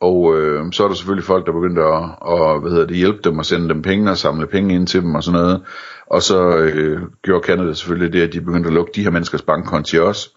og 0.00 0.38
øh, 0.38 0.72
så 0.72 0.84
er 0.84 0.88
der 0.88 0.94
selvfølgelig 0.94 1.24
folk, 1.24 1.46
der 1.46 1.52
begyndte 1.52 1.82
at, 1.82 2.10
og, 2.20 2.60
hvad 2.60 2.70
hedder 2.70 2.86
det, 2.86 2.96
hjælpe 2.96 3.18
dem 3.24 3.38
og 3.38 3.46
sende 3.46 3.68
dem 3.68 3.82
penge 3.82 4.10
og 4.10 4.18
samle 4.18 4.46
penge 4.46 4.74
ind 4.74 4.86
til 4.86 5.02
dem 5.02 5.14
og 5.14 5.24
sådan 5.24 5.40
noget. 5.40 5.62
Og 6.06 6.22
så 6.22 6.56
øh, 6.56 7.02
gjorde 7.22 7.46
Canada 7.46 7.72
selvfølgelig 7.72 8.12
det, 8.12 8.22
at 8.22 8.32
de 8.32 8.40
begyndte 8.40 8.66
at 8.66 8.74
lukke 8.74 8.92
de 8.94 9.02
her 9.02 9.10
menneskers 9.10 9.42
bankkonti 9.42 9.98
også. 9.98 10.30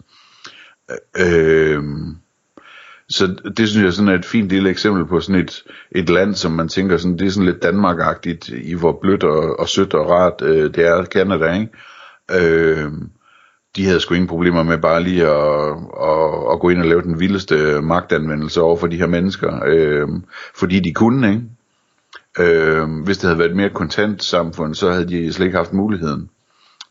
Øh, 1.18 1.74
øhm, 1.74 2.16
så 3.08 3.26
det 3.56 3.68
synes 3.68 3.82
jeg 3.82 3.86
er 3.86 3.90
sådan 3.90 4.14
et 4.14 4.24
fint 4.24 4.48
lille 4.48 4.70
eksempel 4.70 5.06
på 5.06 5.20
sådan 5.20 5.40
et, 5.40 5.64
et 5.90 6.10
land, 6.10 6.34
som 6.34 6.52
man 6.52 6.68
tænker 6.68 6.96
sådan, 6.96 7.18
det 7.18 7.26
er 7.26 7.30
sådan 7.30 7.46
lidt 7.46 7.62
Danmark-agtigt 7.62 8.48
i 8.48 8.74
hvor 8.74 8.98
blødt 9.02 9.24
og, 9.24 9.60
og 9.60 9.68
sødt 9.68 9.94
og 9.94 10.10
rart 10.10 10.42
øh, 10.42 10.74
det 10.74 10.86
er 10.86 11.04
Canada, 11.04 11.52
ikke? 11.52 11.68
Øh, 12.30 12.92
de 13.76 13.86
havde 13.86 14.00
sgu 14.00 14.14
ingen 14.14 14.28
problemer 14.28 14.62
med 14.62 14.78
bare 14.78 15.02
lige 15.02 15.26
at, 15.26 15.68
at, 16.02 16.52
at 16.52 16.60
gå 16.60 16.68
ind 16.68 16.80
og 16.80 16.86
lave 16.86 17.02
den 17.02 17.20
vildeste 17.20 17.82
magtanvendelse 17.82 18.60
over 18.60 18.76
for 18.76 18.86
de 18.86 18.96
her 18.96 19.06
mennesker, 19.06 19.60
øh, 19.66 20.08
fordi 20.54 20.80
de 20.80 20.92
kunne, 20.92 21.28
ikke? 21.28 21.42
Øh, 22.38 22.88
hvis 23.04 23.18
det 23.18 23.28
havde 23.28 23.38
været 23.38 23.50
et 23.50 23.56
mere 23.56 23.70
kontant 23.70 24.24
samfund, 24.24 24.74
så 24.74 24.90
havde 24.90 25.08
de 25.08 25.32
slet 25.32 25.46
ikke 25.46 25.58
haft 25.58 25.72
muligheden 25.72 26.30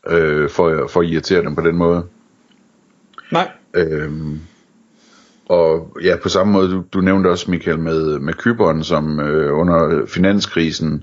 øh, 0.08 0.50
for, 0.50 0.86
for 0.90 1.00
at 1.00 1.06
irritere 1.06 1.42
dem 1.42 1.54
på 1.54 1.60
den 1.60 1.76
måde. 1.76 2.04
Nej. 3.32 3.50
Øh, 3.74 4.12
og 5.48 5.96
ja, 6.02 6.16
på 6.22 6.28
samme 6.28 6.52
måde, 6.52 6.70
du, 6.70 6.84
du 6.92 7.00
nævnte 7.00 7.28
også, 7.28 7.50
Michael, 7.50 7.78
med, 7.78 8.18
med 8.18 8.34
Kyberen, 8.34 8.84
som 8.84 9.20
øh, 9.20 9.58
under 9.58 10.06
finanskrisen 10.06 10.94
øh, 10.94 11.02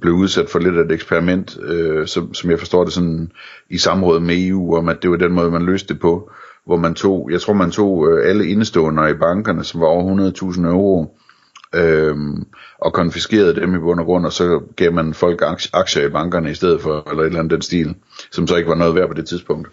blev 0.00 0.12
udsat 0.14 0.50
for 0.50 0.58
lidt 0.58 0.76
af 0.76 0.84
et 0.84 0.92
eksperiment, 0.92 1.58
øh, 1.62 2.06
som, 2.06 2.34
som 2.34 2.50
jeg 2.50 2.58
forstår 2.58 2.84
det 2.84 2.92
sådan 2.92 3.32
i 3.70 3.78
samråd 3.78 4.20
med 4.20 4.46
EU, 4.46 4.76
om 4.76 4.88
at 4.88 5.02
det 5.02 5.10
var 5.10 5.16
den 5.16 5.32
måde, 5.32 5.50
man 5.50 5.62
løste 5.62 5.94
det 5.94 6.00
på, 6.00 6.30
hvor 6.66 6.76
man 6.76 6.94
tog, 6.94 7.28
jeg 7.32 7.40
tror 7.40 7.52
man 7.52 7.70
tog 7.70 8.08
øh, 8.08 8.28
alle 8.28 8.46
indestående 8.46 9.10
i 9.10 9.14
bankerne, 9.14 9.64
som 9.64 9.80
var 9.80 9.86
over 9.86 10.30
100.000 10.54 10.66
euro, 10.66 11.18
øh, 11.74 12.16
og 12.78 12.92
konfiskerede 12.92 13.54
dem 13.54 13.74
i 13.74 13.78
bund 13.78 14.00
og 14.00 14.06
grund, 14.06 14.26
og 14.26 14.32
så 14.32 14.60
gav 14.76 14.92
man 14.92 15.14
folk 15.14 15.42
aktier 15.72 16.06
i 16.06 16.10
bankerne 16.10 16.50
i 16.50 16.54
stedet 16.54 16.80
for, 16.80 17.10
eller 17.10 17.22
et 17.22 17.26
eller 17.26 17.38
andet 17.38 17.52
den 17.52 17.62
stil, 17.62 17.94
som 18.32 18.46
så 18.46 18.56
ikke 18.56 18.68
var 18.68 18.76
noget 18.76 18.94
værd 18.94 19.08
på 19.08 19.14
det 19.14 19.26
tidspunkt. 19.26 19.68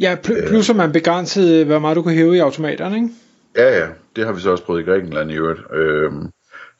Ja, 0.00 0.16
pl- 0.26 0.48
plus 0.48 0.70
at 0.70 0.76
man 0.76 0.92
begrænsede, 0.92 1.64
hvor 1.64 1.78
meget 1.78 1.96
du 1.96 2.02
kunne 2.02 2.14
hæve 2.14 2.36
i 2.36 2.38
automaterne, 2.38 2.96
ikke? 2.96 3.08
Ja, 3.56 3.78
ja, 3.78 3.86
det 4.16 4.26
har 4.26 4.32
vi 4.32 4.40
så 4.40 4.50
også 4.50 4.64
prøvet 4.64 4.80
i 4.80 4.84
Grækenland 4.84 5.30
i 5.30 5.34
øvrigt. 5.34 5.60
Øh, 5.74 6.12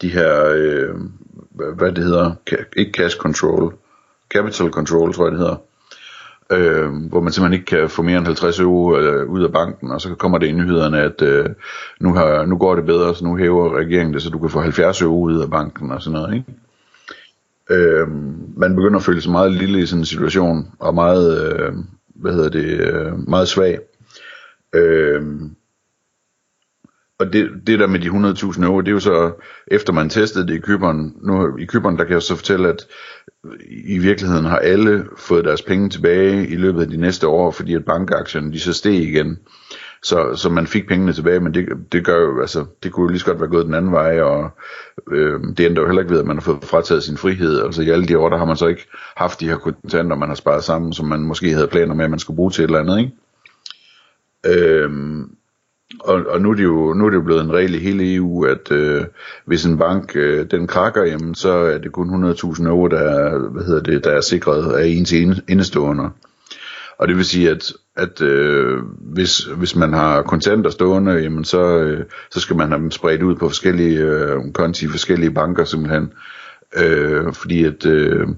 de 0.03 0.09
her, 0.09 0.45
øh, 0.55 0.95
hvad 1.54 1.92
det 1.92 2.04
hedder, 2.04 2.35
ikke 2.76 2.92
cash 2.92 3.16
control, 3.16 3.75
capital 4.35 4.71
control, 4.71 5.14
tror 5.14 5.25
jeg 5.25 5.32
det 5.32 5.40
hedder. 5.40 5.56
Øh, 6.52 6.90
hvor 7.09 7.21
man 7.21 7.32
simpelthen 7.32 7.61
ikke 7.61 7.66
kan 7.66 7.90
få 7.90 8.02
mere 8.02 8.18
end 8.18 8.26
50 8.26 8.61
euro 8.61 8.97
øh, 8.97 9.30
ud 9.30 9.44
af 9.44 9.52
banken, 9.52 9.90
og 9.90 10.00
så 10.00 10.14
kommer 10.14 10.38
det 10.38 10.47
i 10.47 10.52
nyhederne, 10.52 11.00
at 11.00 11.23
øh, 11.23 11.47
nu, 12.00 12.14
har, 12.14 12.47
nu 12.47 12.56
går 12.59 12.75
det 12.75 12.87
bedre, 12.87 13.14
så 13.14 13.25
nu 13.25 13.37
hæver 13.37 13.76
regeringen 13.76 14.14
det, 14.14 14.23
så 14.23 14.30
du 14.30 14.38
kan 14.38 14.50
få 14.50 14.61
70 14.61 15.02
euro 15.02 15.23
ud 15.23 15.40
af 15.40 15.50
banken 15.50 15.90
og 15.90 16.02
sådan 16.02 16.21
noget, 16.21 16.35
ikke? 16.35 16.54
Øh, 17.71 18.09
man 18.56 18.76
begynder 18.76 18.97
at 18.99 19.04
føle 19.04 19.21
sig 19.21 19.32
meget 19.32 19.52
lille 19.52 19.82
i 19.82 19.87
sådan 19.87 20.00
en 20.00 20.06
situation, 20.06 20.71
og 20.78 20.94
meget, 20.94 21.52
øh, 21.52 21.73
hvad 22.14 22.32
hedder 22.32 22.49
det, 22.49 22.80
øh, 22.80 23.28
meget 23.28 23.49
svag. 23.49 23.78
Øh, 24.75 25.23
og 27.23 27.33
det, 27.33 27.50
det 27.67 27.79
der 27.79 27.87
med 27.87 28.00
de 28.00 28.09
100.000 28.09 28.64
euro, 28.64 28.81
det 28.81 28.88
er 28.88 28.93
jo 28.93 29.00
så, 29.00 29.33
efter 29.67 29.93
man 29.93 30.09
testede 30.09 30.47
det 30.47 30.55
i 30.55 30.61
Kyberen, 30.61 31.14
nu 31.23 31.57
i 31.57 31.64
Kyberen, 31.64 31.99
der 31.99 32.05
kan 32.05 32.12
jeg 32.12 32.23
så 32.23 32.37
fortælle, 32.37 32.69
at 32.69 32.87
i 33.87 33.99
virkeligheden 33.99 34.45
har 34.45 34.59
alle 34.59 35.05
fået 35.17 35.45
deres 35.45 35.62
penge 35.62 35.88
tilbage 35.88 36.49
i 36.49 36.57
løbet 36.57 36.81
af 36.81 36.88
de 36.88 36.97
næste 36.97 37.29
år, 37.29 37.50
fordi 37.50 37.75
at 37.75 37.85
bankaktierne, 37.85 38.52
de 38.52 38.61
så 38.61 38.73
steg 38.73 38.95
igen. 38.95 39.38
Så, 40.02 40.35
så 40.37 40.49
man 40.49 40.67
fik 40.67 40.88
pengene 40.88 41.12
tilbage, 41.12 41.41
men 41.41 41.55
det, 41.55 41.67
det 41.93 42.05
gør 42.05 42.21
jo, 42.21 42.41
altså, 42.41 42.64
det 42.83 42.93
kunne 42.93 43.05
jo 43.05 43.09
lige 43.09 43.19
så 43.19 43.26
godt 43.26 43.41
være 43.41 43.50
gået 43.50 43.67
den 43.67 43.75
anden 43.75 43.93
vej, 43.93 44.21
og 44.21 44.50
øh, 45.12 45.41
det 45.57 45.61
ændrer 45.61 45.83
jo 45.83 45.88
heller 45.88 46.02
ikke 46.02 46.12
ved, 46.12 46.21
at 46.21 46.26
man 46.26 46.37
har 46.37 46.43
fået 46.43 46.64
frataget 46.64 47.02
sin 47.02 47.17
frihed. 47.17 47.62
Altså 47.62 47.83
i 47.83 47.91
alle 47.91 48.07
de 48.07 48.19
år, 48.19 48.29
der 48.29 48.38
har 48.38 48.45
man 48.45 48.57
så 48.57 48.67
ikke 48.67 48.87
haft 49.17 49.41
de 49.41 49.49
her 49.49 49.57
kontanter, 49.57 50.17
man 50.17 50.29
har 50.29 50.37
sparet 50.37 50.64
sammen, 50.64 50.93
som 50.93 51.07
man 51.07 51.21
måske 51.21 51.52
havde 51.52 51.69
planer 51.69 51.95
med, 51.95 52.05
at 52.05 52.11
man 52.11 52.19
skulle 52.19 52.37
bruge 52.37 52.50
til 52.50 52.64
et 52.64 52.69
eller 52.69 52.81
andet, 52.81 52.99
ikke? 52.99 53.12
Øh, 54.47 54.91
og, 56.01 56.23
og 56.29 56.41
nu, 56.41 56.51
er 56.51 56.55
det 56.55 56.65
jo, 56.65 56.93
nu 56.95 57.07
er 57.07 57.11
det 57.11 57.17
jo 57.17 57.23
blevet 57.23 57.45
en 57.45 57.53
regel 57.53 57.75
i 57.75 57.79
hele 57.79 58.15
EU, 58.15 58.45
at 58.45 58.73
øh, 58.73 59.05
hvis 59.45 59.65
en 59.65 59.79
bank 59.79 60.17
øh, 60.17 60.47
den 60.51 60.67
krakker, 60.67 61.05
jamen, 61.05 61.35
så 61.35 61.51
er 61.51 61.79
det 61.79 61.93
kun 61.93 62.25
100.000 62.25 62.67
euro, 62.67 62.89
der 62.89 62.99
er, 62.99 63.39
hvad 63.39 63.65
hedder 63.65 63.83
det, 63.83 64.05
der 64.05 64.11
er 64.11 64.21
sikret 64.21 64.73
af 64.73 64.87
ens 64.87 65.13
indestående. 65.49 66.11
Og 66.99 67.09
det 67.09 67.17
vil 67.17 67.25
sige, 67.25 67.51
at, 67.51 67.73
at 67.97 68.23
øh, 68.23 68.79
hvis, 68.99 69.39
hvis 69.39 69.77
man 69.77 69.93
har 69.93 70.23
kontanter 70.23 70.71
stående, 70.71 71.13
jamen 71.13 71.45
så, 71.45 71.79
øh, 71.79 72.05
så 72.31 72.41
skal 72.41 72.57
man 72.57 72.69
have 72.69 72.81
dem 72.81 72.91
spredt 72.91 73.23
ud 73.23 73.35
på 73.35 73.49
forskellige 73.49 73.99
øh, 73.99 74.53
konti, 74.55 74.89
forskellige 74.89 75.31
banker 75.31 75.65
simpelthen. 75.65 76.13
Øh, 76.77 77.33
fordi 77.33 77.65
at, 77.65 77.87
øh, 77.87 78.29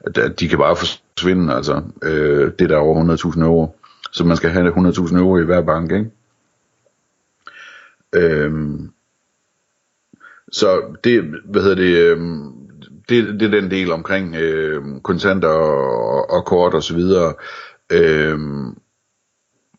at, 0.00 0.18
at 0.18 0.40
de 0.40 0.48
kan 0.48 0.58
bare 0.58 0.76
forsvinde, 0.76 1.54
altså 1.54 1.82
øh, 2.02 2.50
det 2.58 2.68
der 2.68 2.76
er 2.76 2.80
over 2.80 3.16
100.000 3.34 3.42
euro. 3.42 3.76
Så 4.12 4.24
man 4.24 4.36
skal 4.36 4.50
have 4.50 4.68
100.000 4.68 5.16
euro 5.16 5.38
i 5.38 5.44
hver 5.44 5.62
bank, 5.62 5.92
ikke? 5.92 6.10
Øhm, 8.14 8.90
så 10.52 10.96
det, 11.04 11.24
hvad 11.44 11.62
hedder 11.62 11.76
det, 11.76 11.96
øhm, 11.96 12.52
det, 13.08 13.40
det 13.40 13.42
er 13.42 13.60
den 13.60 13.70
del 13.70 13.92
omkring 13.92 14.36
øhm, 14.36 15.00
kontanter 15.00 15.48
og, 15.48 16.30
og 16.30 16.44
kort 16.44 16.74
og 16.74 16.82
så 16.82 16.94
videre. 16.94 17.34
Øhm, 17.92 18.76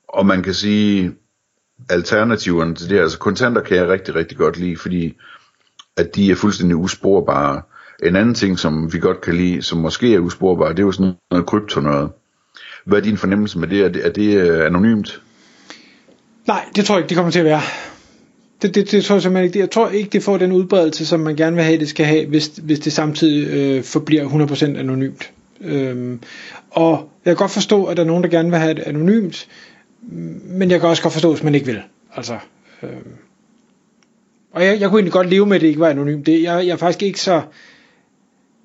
og 0.08 0.26
man 0.26 0.44
kan 0.44 0.54
sige, 0.54 1.16
alternativerne 1.90 2.76
til 2.76 2.90
det 2.90 2.96
her, 2.96 3.04
altså 3.04 3.20
kontanter 3.20 3.62
kan 3.62 3.78
jeg 3.78 3.88
rigtig, 3.88 4.16
rigtig 4.16 4.38
godt 4.38 4.58
lide, 4.58 4.78
fordi 4.78 5.18
at 5.98 6.16
de 6.16 6.32
er 6.32 6.36
fuldstændig 6.36 6.76
usporbare. 6.78 7.62
En 8.04 8.16
anden 8.16 8.36
ting, 8.36 8.60
som 8.60 8.94
vi 8.94 9.00
godt 9.00 9.22
kan 9.22 9.36
lide, 9.36 9.62
som 9.62 9.78
måske 9.78 10.16
er 10.16 10.20
usporbare, 10.20 10.70
det 10.70 10.80
er 10.80 10.84
jo 10.84 10.92
sådan 10.92 11.14
noget 11.32 11.46
krypto 11.46 11.82
noget. 11.82 12.10
Hvad 12.86 12.98
er 12.98 13.02
din 13.02 13.18
fornemmelse 13.18 13.60
med 13.60 13.68
det? 13.68 13.82
Er 13.82 13.90
det, 13.90 14.06
er 14.06 14.10
det 14.10 14.38
øh, 14.38 14.66
anonymt? 14.66 15.22
Nej, 16.48 16.66
det 16.76 16.86
tror 16.86 16.96
jeg 16.96 17.00
ikke, 17.00 17.10
det 17.10 17.18
kommer 17.18 17.32
til 17.32 17.40
at 17.40 17.46
være. 17.46 17.62
Det, 18.64 18.76
det, 18.76 18.92
det 18.92 19.04
tror 19.04 19.16
jeg 19.16 19.22
simpelthen 19.22 19.46
ikke. 19.46 19.60
Jeg 19.60 19.72
tror 19.72 19.90
ikke, 19.90 20.10
det 20.10 20.24
får 20.24 20.38
den 20.38 20.52
udbredelse, 20.52 21.06
som 21.06 21.20
man 21.20 21.36
gerne 21.36 21.56
vil 21.56 21.66
have, 21.66 21.80
det 21.80 21.90
skal 21.90 22.06
have, 22.06 22.26
hvis, 22.26 22.48
hvis 22.48 22.80
det 22.80 22.94
samtidig 22.94 23.48
øh, 23.48 23.84
forbliver 23.84 24.48
100% 24.48 24.66
anonymt. 24.66 25.32
Øhm, 25.62 26.20
og 26.70 27.10
jeg 27.26 27.32
kan 27.32 27.36
godt 27.36 27.52
forstå, 27.52 27.86
at 27.86 27.98
der 27.98 28.04
er 28.04 28.08
nogen, 28.08 28.24
der 28.24 28.30
gerne 28.30 28.50
vil 28.50 28.60
have 28.60 28.74
det 28.74 28.82
anonymt, 28.82 29.48
men 30.46 30.72
jeg 30.72 30.80
kan 30.80 30.90
også 30.90 31.04
godt 31.04 31.14
forstå, 31.14 31.32
hvis 31.32 31.44
man 31.44 31.56
ikke 31.56 31.66
vil. 31.66 31.82
Altså, 32.16 32.38
øhm, 32.84 33.16
og 34.52 34.66
jeg, 34.66 34.80
jeg 34.80 34.90
kunne 34.90 35.00
egentlig 35.00 35.14
godt 35.14 35.30
leve 35.30 35.46
med, 35.46 35.56
at 35.56 35.62
det 35.62 35.68
ikke 35.68 35.80
var 35.80 35.90
anonymt. 35.90 36.26
Det, 36.26 36.44
jeg, 36.44 36.68
jeg 36.68 36.74
er 36.74 36.78
faktisk 36.78 37.04
ikke 37.04 37.22
så 37.22 37.42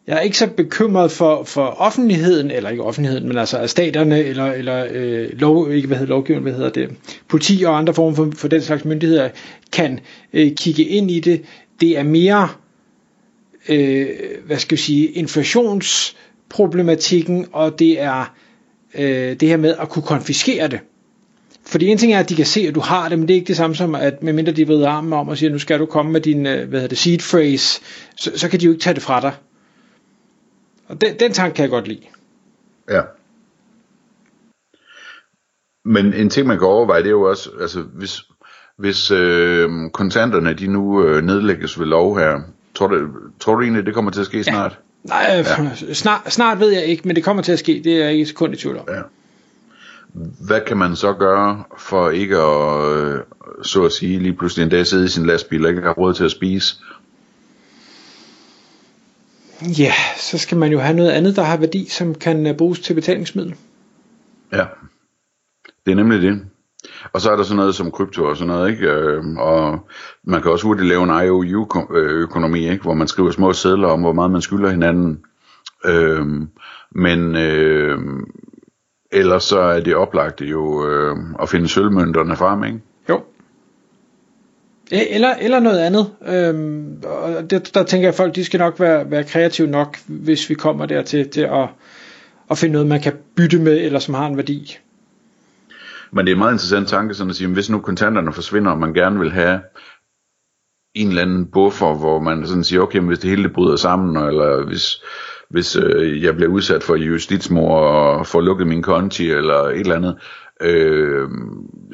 jeg 0.09 0.17
er 0.17 0.21
ikke 0.21 0.39
så 0.39 0.47
bekymret 0.47 1.11
for, 1.11 1.45
for 1.45 1.65
offentligheden, 1.65 2.51
eller 2.51 2.71
ikke 2.71 2.83
offentligheden, 2.83 3.29
men 3.29 3.39
altså 3.39 3.67
staterne, 3.67 4.19
eller, 4.19 4.53
eller 4.53 4.87
øh, 4.91 5.29
lov, 5.33 5.73
ikke 5.73 5.89
hvad 5.89 5.97
hedder 5.97 6.15
lovgivning, 6.15 6.43
hvad 6.43 6.53
hedder 6.53 6.71
det, 6.71 6.91
politi 7.29 7.63
og 7.67 7.79
andre 7.79 7.95
former 7.95 8.17
for, 8.17 8.33
for 8.37 8.49
den 8.49 8.63
slags 8.63 8.85
myndigheder, 8.85 9.29
kan 9.73 10.01
øh, 10.33 10.53
kigge 10.61 10.85
ind 10.85 11.11
i 11.11 11.21
det. 11.21 11.43
Det 11.81 11.99
er 11.99 12.03
mere, 12.03 12.49
øh, 13.69 14.07
hvad 14.47 14.59
skal 14.59 14.75
jeg 14.75 14.81
sige, 14.81 15.07
inflationsproblematikken, 15.07 17.47
og 17.53 17.79
det 17.79 18.01
er 18.01 18.35
øh, 18.95 19.41
det 19.41 19.49
her 19.49 19.57
med 19.57 19.75
at 19.81 19.89
kunne 19.89 20.03
konfiskere 20.03 20.69
det. 20.69 20.81
Fordi 21.67 21.87
en 21.87 21.99
ting 21.99 22.13
er, 22.13 22.19
at 22.19 22.29
de 22.29 22.35
kan 22.35 22.47
se, 22.47 22.61
at 22.61 22.75
du 22.75 22.81
har 22.81 23.09
det, 23.09 23.19
men 23.19 23.29
det 23.29 23.35
er 23.35 23.39
ikke 23.39 23.49
det 23.49 23.57
samme 23.57 23.77
som, 23.77 23.95
at 23.95 24.23
medmindre 24.23 24.53
de 24.53 24.69
ved 24.69 24.85
armen 24.85 25.13
om 25.13 25.29
og 25.29 25.39
siger, 25.39 25.51
nu 25.51 25.59
skal 25.59 25.79
du 25.79 25.87
komme 25.87 26.13
med 26.13 26.21
din, 26.21 26.47
øh, 26.47 26.69
hvad 26.69 26.81
hedder 26.81 26.89
det, 26.89 26.99
seed 26.99 27.19
phrase, 27.19 27.81
så, 28.17 28.31
så 28.37 28.49
kan 28.49 28.61
de 28.61 28.65
jo 28.65 28.71
ikke 28.71 28.83
tage 28.83 28.95
det 28.95 29.03
fra 29.03 29.21
dig. 29.21 29.33
Og 30.89 31.01
den, 31.01 31.19
den 31.21 31.33
tanke 31.33 31.55
kan 31.55 31.63
jeg 31.63 31.71
godt 31.71 31.89
lide. 31.89 32.03
Ja. 32.91 33.03
Men 35.85 36.15
en 36.15 36.31
ting, 36.31 36.47
man 36.47 36.59
kan 36.59 36.67
overveje, 36.67 37.01
det 37.03 37.07
er 37.07 37.11
jo 37.11 37.23
også, 37.23 37.51
altså 37.61 37.83
hvis, 37.83 38.23
hvis 38.77 39.11
øh, 39.11 39.71
kontanterne 39.93 40.55
de 40.55 40.67
nu 40.67 41.05
øh, 41.05 41.23
nedlægges 41.23 41.79
ved 41.79 41.87
lov 41.87 42.19
her, 42.19 42.41
tror 42.75 42.87
du, 42.87 43.09
tror 43.41 43.55
du 43.55 43.63
egentlig, 43.63 43.87
det 43.87 43.95
kommer 43.95 44.11
til 44.11 44.21
at 44.21 44.27
ske 44.27 44.45
snart? 44.45 44.73
Ja. 44.73 45.09
Nej, 45.09 45.25
ja. 45.31 45.75
snart, 45.95 46.33
snart 46.33 46.61
ved 46.61 46.71
jeg 46.71 46.85
ikke, 46.85 47.03
men 47.09 47.17
det 47.17 47.25
kommer 47.25 47.43
til 47.43 47.53
at 47.53 47.59
ske, 47.59 47.81
det 47.85 47.95
er 47.95 47.99
jeg 47.99 48.13
ikke 48.13 48.23
et 48.23 48.29
sekund 48.29 48.55
i 48.55 48.57
tvivl 48.57 48.79
om. 48.79 48.85
Ja. 48.89 49.03
Hvad 50.47 50.61
kan 50.67 50.77
man 50.77 50.97
så 50.97 51.13
gøre 51.13 51.65
for 51.79 52.11
ikke 52.11 52.37
at, 52.37 52.93
øh, 52.97 53.21
så 53.63 53.85
at 53.85 53.93
sige, 53.93 54.19
lige 54.19 54.37
pludselig 54.37 54.65
en 54.65 54.71
dag 54.71 54.87
sidde 54.87 55.05
i 55.05 55.09
sin 55.09 55.27
lastbil 55.27 55.65
og 55.65 55.71
ikke 55.71 55.83
have 55.83 55.95
råd 55.95 56.15
til 56.15 56.25
at 56.25 56.31
spise, 56.31 56.77
Ja, 59.63 59.93
så 60.17 60.39
skal 60.39 60.59
man 60.59 60.73
jo 60.73 60.79
have 60.79 60.97
noget 60.97 61.11
andet, 61.11 61.37
der 61.37 61.43
har 61.43 61.57
værdi, 61.57 61.87
som 61.89 62.15
kan 62.15 62.47
øh, 62.47 62.57
bruges 62.57 62.81
til 62.81 62.95
betalingsmiddel. 62.95 63.55
Ja, 64.53 64.65
det 65.87 65.93
er 65.93 65.97
nemlig 65.97 66.23
det. 66.23 66.41
Og 67.13 67.21
så 67.21 67.31
er 67.31 67.37
der 67.37 67.43
sådan 67.43 67.57
noget 67.57 67.75
som 67.75 67.91
krypto 67.91 68.25
og 68.25 68.37
sådan 68.37 68.55
noget, 68.55 68.71
ikke? 68.71 68.87
Øh, 68.87 69.25
og 69.39 69.89
man 70.25 70.43
kan 70.43 70.51
også 70.51 70.67
hurtigt 70.67 70.89
lave 70.89 71.03
en 71.03 71.27
IOU-økonomi, 71.27 72.69
ikke? 72.69 72.83
Hvor 72.83 72.95
man 72.95 73.09
skriver 73.09 73.31
små 73.31 73.53
sædler 73.53 73.89
om, 73.89 74.01
hvor 74.01 74.13
meget 74.13 74.31
man 74.31 74.43
skylder 74.43 74.71
hinanden. 74.71 75.25
Øh, 75.85 76.27
men 76.93 77.37
øh, 77.37 77.99
ellers 79.13 79.45
så 79.45 79.59
er 79.59 79.81
det 79.81 79.97
oplagt 79.97 80.41
jo 80.41 80.89
øh, 80.89 81.17
at 81.43 81.49
finde 81.49 81.69
sølvmønterne 81.69 82.37
frem, 82.37 82.65
ikke? 82.65 82.81
E- 84.93 85.15
eller, 85.15 85.35
eller 85.41 85.61
noget 85.61 85.79
andet. 85.79 86.11
Øhm, 86.29 87.03
og 87.05 87.51
det, 87.51 87.75
der 87.75 87.83
tænker 87.83 88.07
jeg, 88.07 88.13
at 88.13 88.15
folk 88.15 88.35
de 88.35 88.45
skal 88.45 88.59
nok 88.59 88.81
være, 88.81 89.11
være 89.11 89.25
kreative 89.25 89.69
nok, 89.69 89.99
hvis 90.07 90.51
vi 90.51 90.55
kommer 90.55 90.87
dertil 90.87 91.29
til 91.29 91.41
at, 91.41 91.69
at 92.51 92.59
finde 92.59 92.73
noget, 92.73 92.89
man 92.89 93.01
kan 93.01 93.13
bytte 93.37 93.59
med, 93.59 93.81
eller 93.81 93.99
som 93.99 94.15
har 94.15 94.27
en 94.27 94.37
værdi. 94.37 94.79
Men 96.13 96.27
det 96.27 96.33
er 96.33 96.35
en 96.35 96.39
meget 96.39 96.53
interessant 96.53 96.89
tanke, 96.89 97.15
sådan 97.15 97.31
at 97.31 97.37
sige, 97.37 97.49
hvis 97.49 97.71
nu 97.71 97.81
kontanterne 97.81 98.33
forsvinder, 98.33 98.71
og 98.71 98.79
man 98.79 98.95
gerne 98.95 99.19
vil 99.19 99.31
have 99.31 99.61
en 100.95 101.09
eller 101.09 101.23
anden 101.23 101.47
buffer, 101.47 101.95
hvor 101.95 102.21
man 102.21 102.47
sådan 102.47 102.65
siger, 102.65 102.83
okay, 102.83 103.01
hvis 103.01 103.19
det 103.19 103.31
hele 103.31 103.43
det 103.43 103.53
bryder 103.53 103.77
sammen, 103.77 104.29
eller 104.29 104.67
hvis, 104.67 105.03
hvis 105.51 105.77
øh, 105.77 106.23
jeg 106.23 106.37
bliver 106.37 106.51
udsat 106.51 106.83
for 106.83 106.97
justitsmor 106.97 107.81
og 107.81 108.27
får 108.27 108.41
lukket 108.41 108.67
min 108.67 108.83
konti, 108.83 109.31
eller 109.31 109.59
et 109.59 109.81
eller 109.81 109.97
andet, 109.97 110.17
øh, 110.61 111.29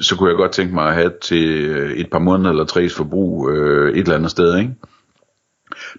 så 0.01 0.17
kunne 0.17 0.29
jeg 0.29 0.37
godt 0.37 0.53
tænke 0.53 0.75
mig 0.75 0.89
at 0.89 0.95
have 0.95 1.13
til 1.23 1.65
øh, 1.65 1.93
et 1.93 2.11
par 2.11 2.19
måneder 2.19 2.51
eller 2.51 2.65
tres 2.65 2.95
forbrug 2.95 3.51
øh, 3.51 3.93
et 3.93 3.99
eller 3.99 4.15
andet 4.15 4.31
sted, 4.31 4.59
ikke? 4.59 4.75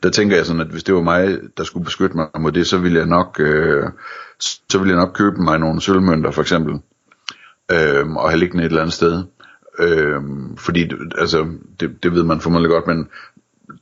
Der 0.03 0.09
tænker 0.09 0.35
jeg 0.35 0.45
sådan, 0.45 0.61
at 0.61 0.67
hvis 0.67 0.83
det 0.83 0.95
var 0.95 1.01
mig, 1.01 1.39
der 1.57 1.63
skulle 1.63 1.85
beskytte 1.85 2.15
mig 2.15 2.27
mod 2.39 2.51
det, 2.51 2.67
så 2.67 2.77
ville 2.77 2.99
jeg 2.99 3.07
nok, 3.07 3.39
øh, 3.39 3.83
så 4.69 4.77
ville 4.77 4.93
jeg 4.93 5.05
nok 5.05 5.13
købe 5.13 5.41
mig 5.41 5.59
nogle 5.59 5.81
sølvmønter 5.81 6.31
for 6.31 6.41
eksempel, 6.41 6.73
øh, 7.71 8.11
og 8.11 8.29
have 8.29 8.39
liggende 8.39 8.63
et 8.63 8.69
eller 8.69 8.81
andet 8.81 8.93
sted. 8.93 9.23
Øh, 9.79 10.21
fordi 10.57 10.91
altså, 11.17 11.47
det, 11.79 12.03
det 12.03 12.11
ved 12.13 12.23
man 12.23 12.41
formodentlig 12.41 12.69
godt, 12.69 12.87
men 12.87 13.07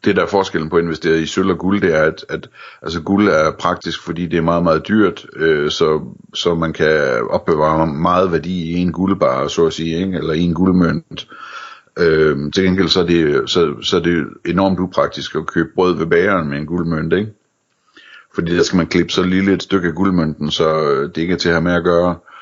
det 0.06 0.16
der 0.16 0.22
er 0.22 0.28
forskellen 0.28 0.70
på 0.70 0.76
at 0.76 0.84
investere 0.84 1.20
i 1.20 1.26
sølv 1.26 1.50
og 1.50 1.58
guld, 1.58 1.82
det 1.82 1.96
er, 1.96 2.02
at, 2.02 2.26
at 2.30 2.50
altså 2.82 3.02
guld 3.02 3.28
er 3.28 3.52
praktisk, 3.60 4.04
fordi 4.04 4.28
det 4.28 4.38
er 4.38 4.42
meget, 4.42 4.64
meget 4.64 4.88
dyrt, 4.88 5.26
øh, 5.36 5.72
så, 5.72 6.02
så 6.34 6.56
man 6.56 6.74
kan 6.74 7.28
opbevare 7.30 7.88
meget 7.88 8.32
værdi 8.32 8.72
i 8.72 8.74
en 8.74 8.92
guldbar, 8.92 9.48
så 9.48 9.66
at 9.66 9.74
sige, 9.74 9.98
ikke? 9.98 10.18
eller 10.18 10.34
i 10.34 10.42
en 10.42 10.54
guldmønt. 10.54 11.28
Øh, 12.00 12.52
til 12.56 12.64
gengæld 12.64 12.88
så 12.88 13.02
er, 13.02 13.06
det, 13.06 13.50
så, 13.50 13.74
så 13.82 13.98
er 13.98 14.02
det 14.02 14.26
enormt 14.46 14.80
upraktisk 14.80 15.36
at 15.36 15.48
købe 15.48 15.70
brød 15.76 15.98
ved 15.98 16.06
bageren 16.06 16.50
med 16.50 16.58
en 16.58 16.66
guldmønt, 16.66 17.14
ikke? 17.14 17.32
Fordi 18.36 18.58
der 18.58 18.64
skal 18.64 18.78
man 18.78 18.88
klippe 18.88 19.12
så 19.12 19.24
lille 19.24 19.54
et 19.54 19.64
stykke 19.64 19.88
af 19.88 19.96
guldmønten, 19.96 20.52
så 20.52 20.82
øh, 20.82 21.10
det 21.16 21.18
ikke 21.18 21.34
er 21.34 21.38
til 21.38 21.50
at 21.50 21.56
have 21.56 21.64
med 21.64 21.74
at 21.74 21.84
gøre. 21.84 22.10
Øh, 22.10 22.33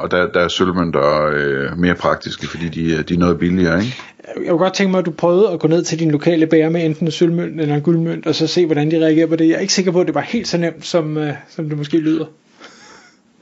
og 0.00 0.10
der, 0.10 0.26
der 0.34 0.40
er 0.40 0.48
sølvmønter 0.48 1.26
øh, 1.32 1.78
mere 1.78 1.94
praktiske, 1.94 2.46
fordi 2.46 2.68
de, 2.68 3.02
de 3.02 3.14
er 3.14 3.18
noget 3.18 3.38
billigere, 3.38 3.78
ikke? 3.80 3.96
Jeg 4.36 4.48
kunne 4.48 4.58
godt 4.58 4.74
tænke 4.74 4.90
mig, 4.90 4.98
at 4.98 5.06
du 5.06 5.10
prøvede 5.10 5.50
at 5.50 5.60
gå 5.60 5.68
ned 5.68 5.84
til 5.84 5.98
din 5.98 6.10
lokale 6.10 6.46
bager 6.46 6.70
med 6.70 6.84
enten 6.84 7.06
en 7.06 7.10
sølvmønt 7.10 7.60
eller 7.60 7.74
en 7.74 7.82
guldmønt, 7.82 8.26
og 8.26 8.34
så 8.34 8.46
se, 8.46 8.66
hvordan 8.66 8.90
de 8.90 9.04
reagerer 9.04 9.26
på 9.26 9.36
det. 9.36 9.48
Jeg 9.48 9.54
er 9.54 9.58
ikke 9.58 9.72
sikker 9.72 9.92
på, 9.92 10.00
at 10.00 10.06
det 10.06 10.14
var 10.14 10.20
helt 10.20 10.48
så 10.48 10.58
nemt, 10.58 10.86
som, 10.86 11.16
øh, 11.16 11.32
som 11.48 11.68
det 11.68 11.78
måske 11.78 11.98
lyder. 11.98 12.24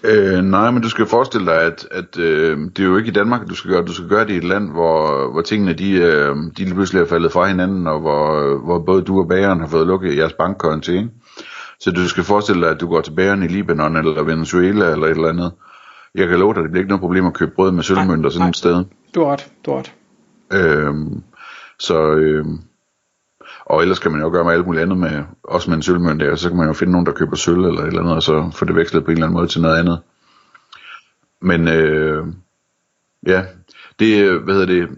Øh, 0.04 0.44
nej, 0.44 0.70
men 0.70 0.82
du 0.82 0.88
skal 0.88 1.06
forestille 1.06 1.46
dig, 1.46 1.62
at, 1.62 1.86
at 1.90 2.18
øh, 2.18 2.58
det 2.58 2.78
er 2.78 2.88
jo 2.88 2.96
ikke 2.96 3.08
i 3.08 3.12
Danmark, 3.12 3.48
du 3.48 3.54
skal 3.54 3.70
gøre 3.70 3.84
Du 3.84 3.92
skal 3.92 4.08
gøre 4.08 4.26
det 4.26 4.32
i 4.32 4.36
et 4.36 4.44
land, 4.44 4.70
hvor, 4.70 5.30
hvor 5.32 5.42
tingene 5.42 5.72
de, 5.72 5.92
øh, 5.92 6.36
de 6.36 6.64
lige 6.64 6.74
pludselig 6.74 7.02
er 7.02 7.06
faldet 7.06 7.32
fra 7.32 7.46
hinanden, 7.46 7.86
og 7.86 8.00
hvor, 8.00 8.58
hvor 8.64 8.78
både 8.78 9.02
du 9.02 9.20
og 9.20 9.28
bageren 9.28 9.60
har 9.60 9.68
fået 9.68 9.86
lukket 9.86 10.16
jeres 10.16 10.32
bankkonto, 10.32 10.92
ikke? 10.92 11.08
Så 11.80 11.90
du 11.90 12.08
skal 12.08 12.24
forestille 12.24 12.62
dig, 12.62 12.70
at 12.70 12.80
du 12.80 12.88
går 12.88 13.00
til 13.00 13.12
bageren 13.12 13.42
i 13.42 13.46
Libanon 13.46 13.96
eller 13.96 14.22
Venezuela 14.22 14.92
eller 14.92 15.06
et 15.06 15.10
eller 15.10 15.28
andet. 15.28 15.52
Jeg 16.14 16.28
kan 16.28 16.38
love 16.38 16.54
dig, 16.54 16.62
det 16.62 16.70
bliver 16.70 16.82
ikke 16.82 16.88
noget 16.88 17.00
problem 17.00 17.26
at 17.26 17.34
købe 17.34 17.50
brød 17.56 17.72
med 17.72 17.82
sølvmønter 17.82 18.30
sådan 18.30 18.48
et 18.48 18.56
sted. 18.56 18.84
Du 19.14 19.24
har 19.24 19.32
ret, 19.32 19.52
du 19.66 19.70
har 19.70 19.78
ret. 19.78 19.94
Øhm, 20.52 21.22
så, 21.78 22.10
øh, 22.10 22.46
og 23.64 23.82
ellers 23.82 23.98
kan 23.98 24.12
man 24.12 24.20
jo 24.20 24.28
gøre 24.28 24.44
med 24.44 24.52
alt 24.52 24.66
muligt 24.66 24.82
andet 24.82 24.98
med, 24.98 25.22
også 25.44 25.70
med 25.70 25.76
en 25.76 25.82
sølvmønt 25.82 26.20
der, 26.20 26.34
så 26.34 26.48
kan 26.48 26.58
man 26.58 26.66
jo 26.66 26.72
finde 26.72 26.92
nogen, 26.92 27.06
der 27.06 27.12
køber 27.12 27.36
sølv 27.36 27.64
eller 27.64 27.80
et 27.80 27.86
eller 27.86 28.00
andet, 28.00 28.14
og 28.14 28.22
så 28.22 28.50
få 28.52 28.64
det 28.64 28.76
vekslet 28.76 29.04
på 29.04 29.10
en 29.10 29.16
eller 29.16 29.26
anden 29.26 29.38
måde 29.38 29.48
til 29.48 29.60
noget 29.60 29.78
andet. 29.78 30.00
Men 31.42 31.68
øh, 31.68 32.26
ja, 33.26 33.44
det, 33.98 34.40
hvad 34.40 34.54
hedder 34.54 34.66
det, 34.66 34.88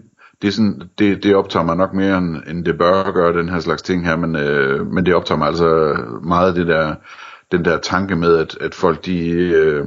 det, 0.41 0.47
er 0.47 0.51
sådan, 0.51 0.81
det, 0.99 1.23
det 1.23 1.35
optager 1.35 1.65
mig 1.65 1.77
nok 1.77 1.93
mere, 1.93 2.17
end, 2.17 2.37
end 2.47 2.65
det 2.65 2.77
bør 2.77 3.11
gøre, 3.11 3.37
den 3.37 3.49
her 3.49 3.59
slags 3.59 3.81
ting 3.81 4.05
her, 4.05 4.15
men, 4.15 4.35
øh, 4.35 4.87
men 4.87 5.05
det 5.05 5.15
optager 5.15 5.37
mig 5.37 5.47
altså 5.47 5.97
meget 6.23 6.55
det 6.55 6.67
der, 6.67 6.95
den 7.51 7.65
der 7.65 7.77
tanke 7.77 8.15
med, 8.15 8.37
at, 8.37 8.57
at 8.61 8.75
folk 8.75 9.05
de, 9.05 9.29
øh, 9.29 9.85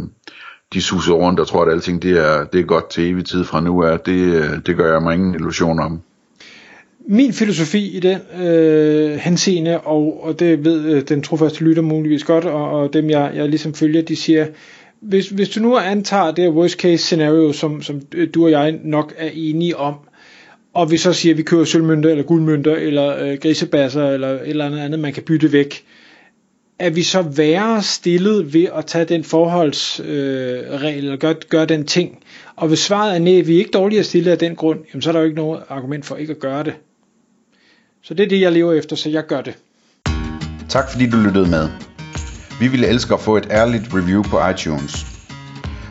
de 0.75 0.83
suser 0.83 1.12
rundt 1.12 1.40
og 1.40 1.49
tror, 1.49 1.64
at 1.64 1.73
alting 1.73 2.02
det 2.02 2.11
er, 2.11 2.45
det 2.45 2.61
er 2.61 2.64
godt 2.64 2.90
til 2.90 3.11
evig 3.11 3.25
tid 3.25 3.45
fra 3.45 3.61
nu 3.61 3.83
af. 3.83 4.00
Det, 4.00 4.12
øh, 4.12 4.45
det 4.66 4.76
gør 4.76 4.93
jeg 4.93 5.02
mig 5.02 5.14
ingen 5.14 5.35
illusion 5.35 5.81
om. 5.81 6.00
Min 7.09 7.33
filosofi 7.33 7.97
i 7.97 8.00
den 8.00 8.19
øh, 8.47 9.16
henseende, 9.16 9.81
og, 9.81 10.25
og 10.25 10.40
det 10.40 10.64
ved 10.64 10.85
øh, 10.85 11.02
den 11.02 11.23
trofaste 11.23 11.64
lytter 11.64 11.83
muligvis 11.83 12.25
godt, 12.25 12.45
og, 12.45 12.71
og 12.71 12.93
dem 12.93 13.11
jeg, 13.11 13.33
jeg 13.35 13.49
ligesom 13.49 13.75
følger, 13.75 14.02
de 14.02 14.16
siger, 14.16 14.47
hvis, 15.00 15.28
hvis 15.28 15.49
du 15.49 15.61
nu 15.61 15.76
antager 15.76 16.31
det 16.31 16.50
worst 16.50 16.81
case 16.81 17.04
scenario, 17.04 17.52
som, 17.52 17.83
som 17.83 18.00
øh, 18.14 18.28
du 18.35 18.45
og 18.45 18.50
jeg 18.50 18.78
nok 18.85 19.14
er 19.19 19.31
enige 19.35 19.76
om, 19.76 19.95
og 20.75 20.90
vi 20.90 20.97
så 20.97 21.12
siger, 21.12 21.33
at 21.33 21.38
vi 21.38 21.43
køber 21.43 21.64
sølvmønter, 21.64 22.11
eller 22.11 22.25
guldmønter, 22.25 22.75
eller 22.75 23.25
øh, 23.25 23.38
grisebasser, 23.43 24.11
eller 24.11 24.28
et 24.28 24.49
eller 24.49 24.66
andet 24.66 24.78
andet, 24.78 25.00
man 25.00 25.12
kan 25.12 25.23
bytte 25.23 25.52
væk, 25.52 25.85
er 26.78 26.90
vi 26.90 27.02
så 27.02 27.23
værre 27.23 27.83
stillet 27.83 28.54
ved 28.54 28.66
at 28.75 28.87
tage 28.87 29.04
den 29.04 29.25
forholdsregel, 29.25 30.85
øh, 30.85 30.97
eller 30.97 31.16
gøre, 31.16 31.35
gøre 31.49 31.66
den 31.66 31.87
ting? 31.87 32.19
Og 32.57 32.69
hvis 32.69 32.78
svaret 32.78 33.14
er 33.14 33.19
nej, 33.19 33.40
vi 33.40 33.54
er 33.54 33.59
ikke 33.59 33.71
dårligere 33.71 34.04
stillet 34.04 34.33
af 34.33 34.38
den 34.38 34.57
grund, 34.57 34.78
jamen 34.93 35.02
så 35.02 35.11
er 35.11 35.12
der 35.12 35.21
jo 35.21 35.26
ikke 35.26 35.37
noget 35.37 35.62
argument 35.69 36.07
for 36.07 36.16
ikke 36.16 36.31
at 36.31 36.38
gøre 36.38 36.64
det. 36.64 36.75
Så 38.02 38.14
det 38.14 38.25
er 38.25 38.28
det, 38.28 38.40
jeg 38.40 38.52
lever 38.52 38.73
efter, 38.73 38.97
så 38.97 39.11
jeg 39.11 39.26
gør 39.26 39.40
det. 39.40 39.54
Tak 40.69 40.90
fordi 40.90 41.11
du 41.11 41.16
lyttede 41.16 41.50
med. 41.50 41.69
Vi 42.61 42.69
ville 42.69 42.87
elske 42.87 43.14
at 43.14 43.21
få 43.21 43.37
et 43.37 43.47
ærligt 43.50 43.95
review 43.95 44.23
på 44.23 44.49
iTunes. 44.49 45.07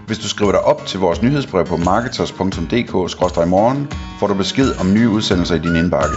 Hvis 0.08 0.20
du 0.20 0.28
skriver 0.28 0.52
dig 0.52 0.62
op 0.62 0.86
til 0.86 1.00
vores 1.00 1.22
nyhedsbrev 1.22 1.66
på 1.66 1.78
marketers.dk-morgen, 1.78 3.88
får 4.20 4.28
du 4.28 4.34
besked 4.34 4.80
om 4.80 4.94
nye 4.94 5.10
udsendelser 5.10 5.56
i 5.56 5.60
din 5.60 5.75
indbakke. 5.75 6.16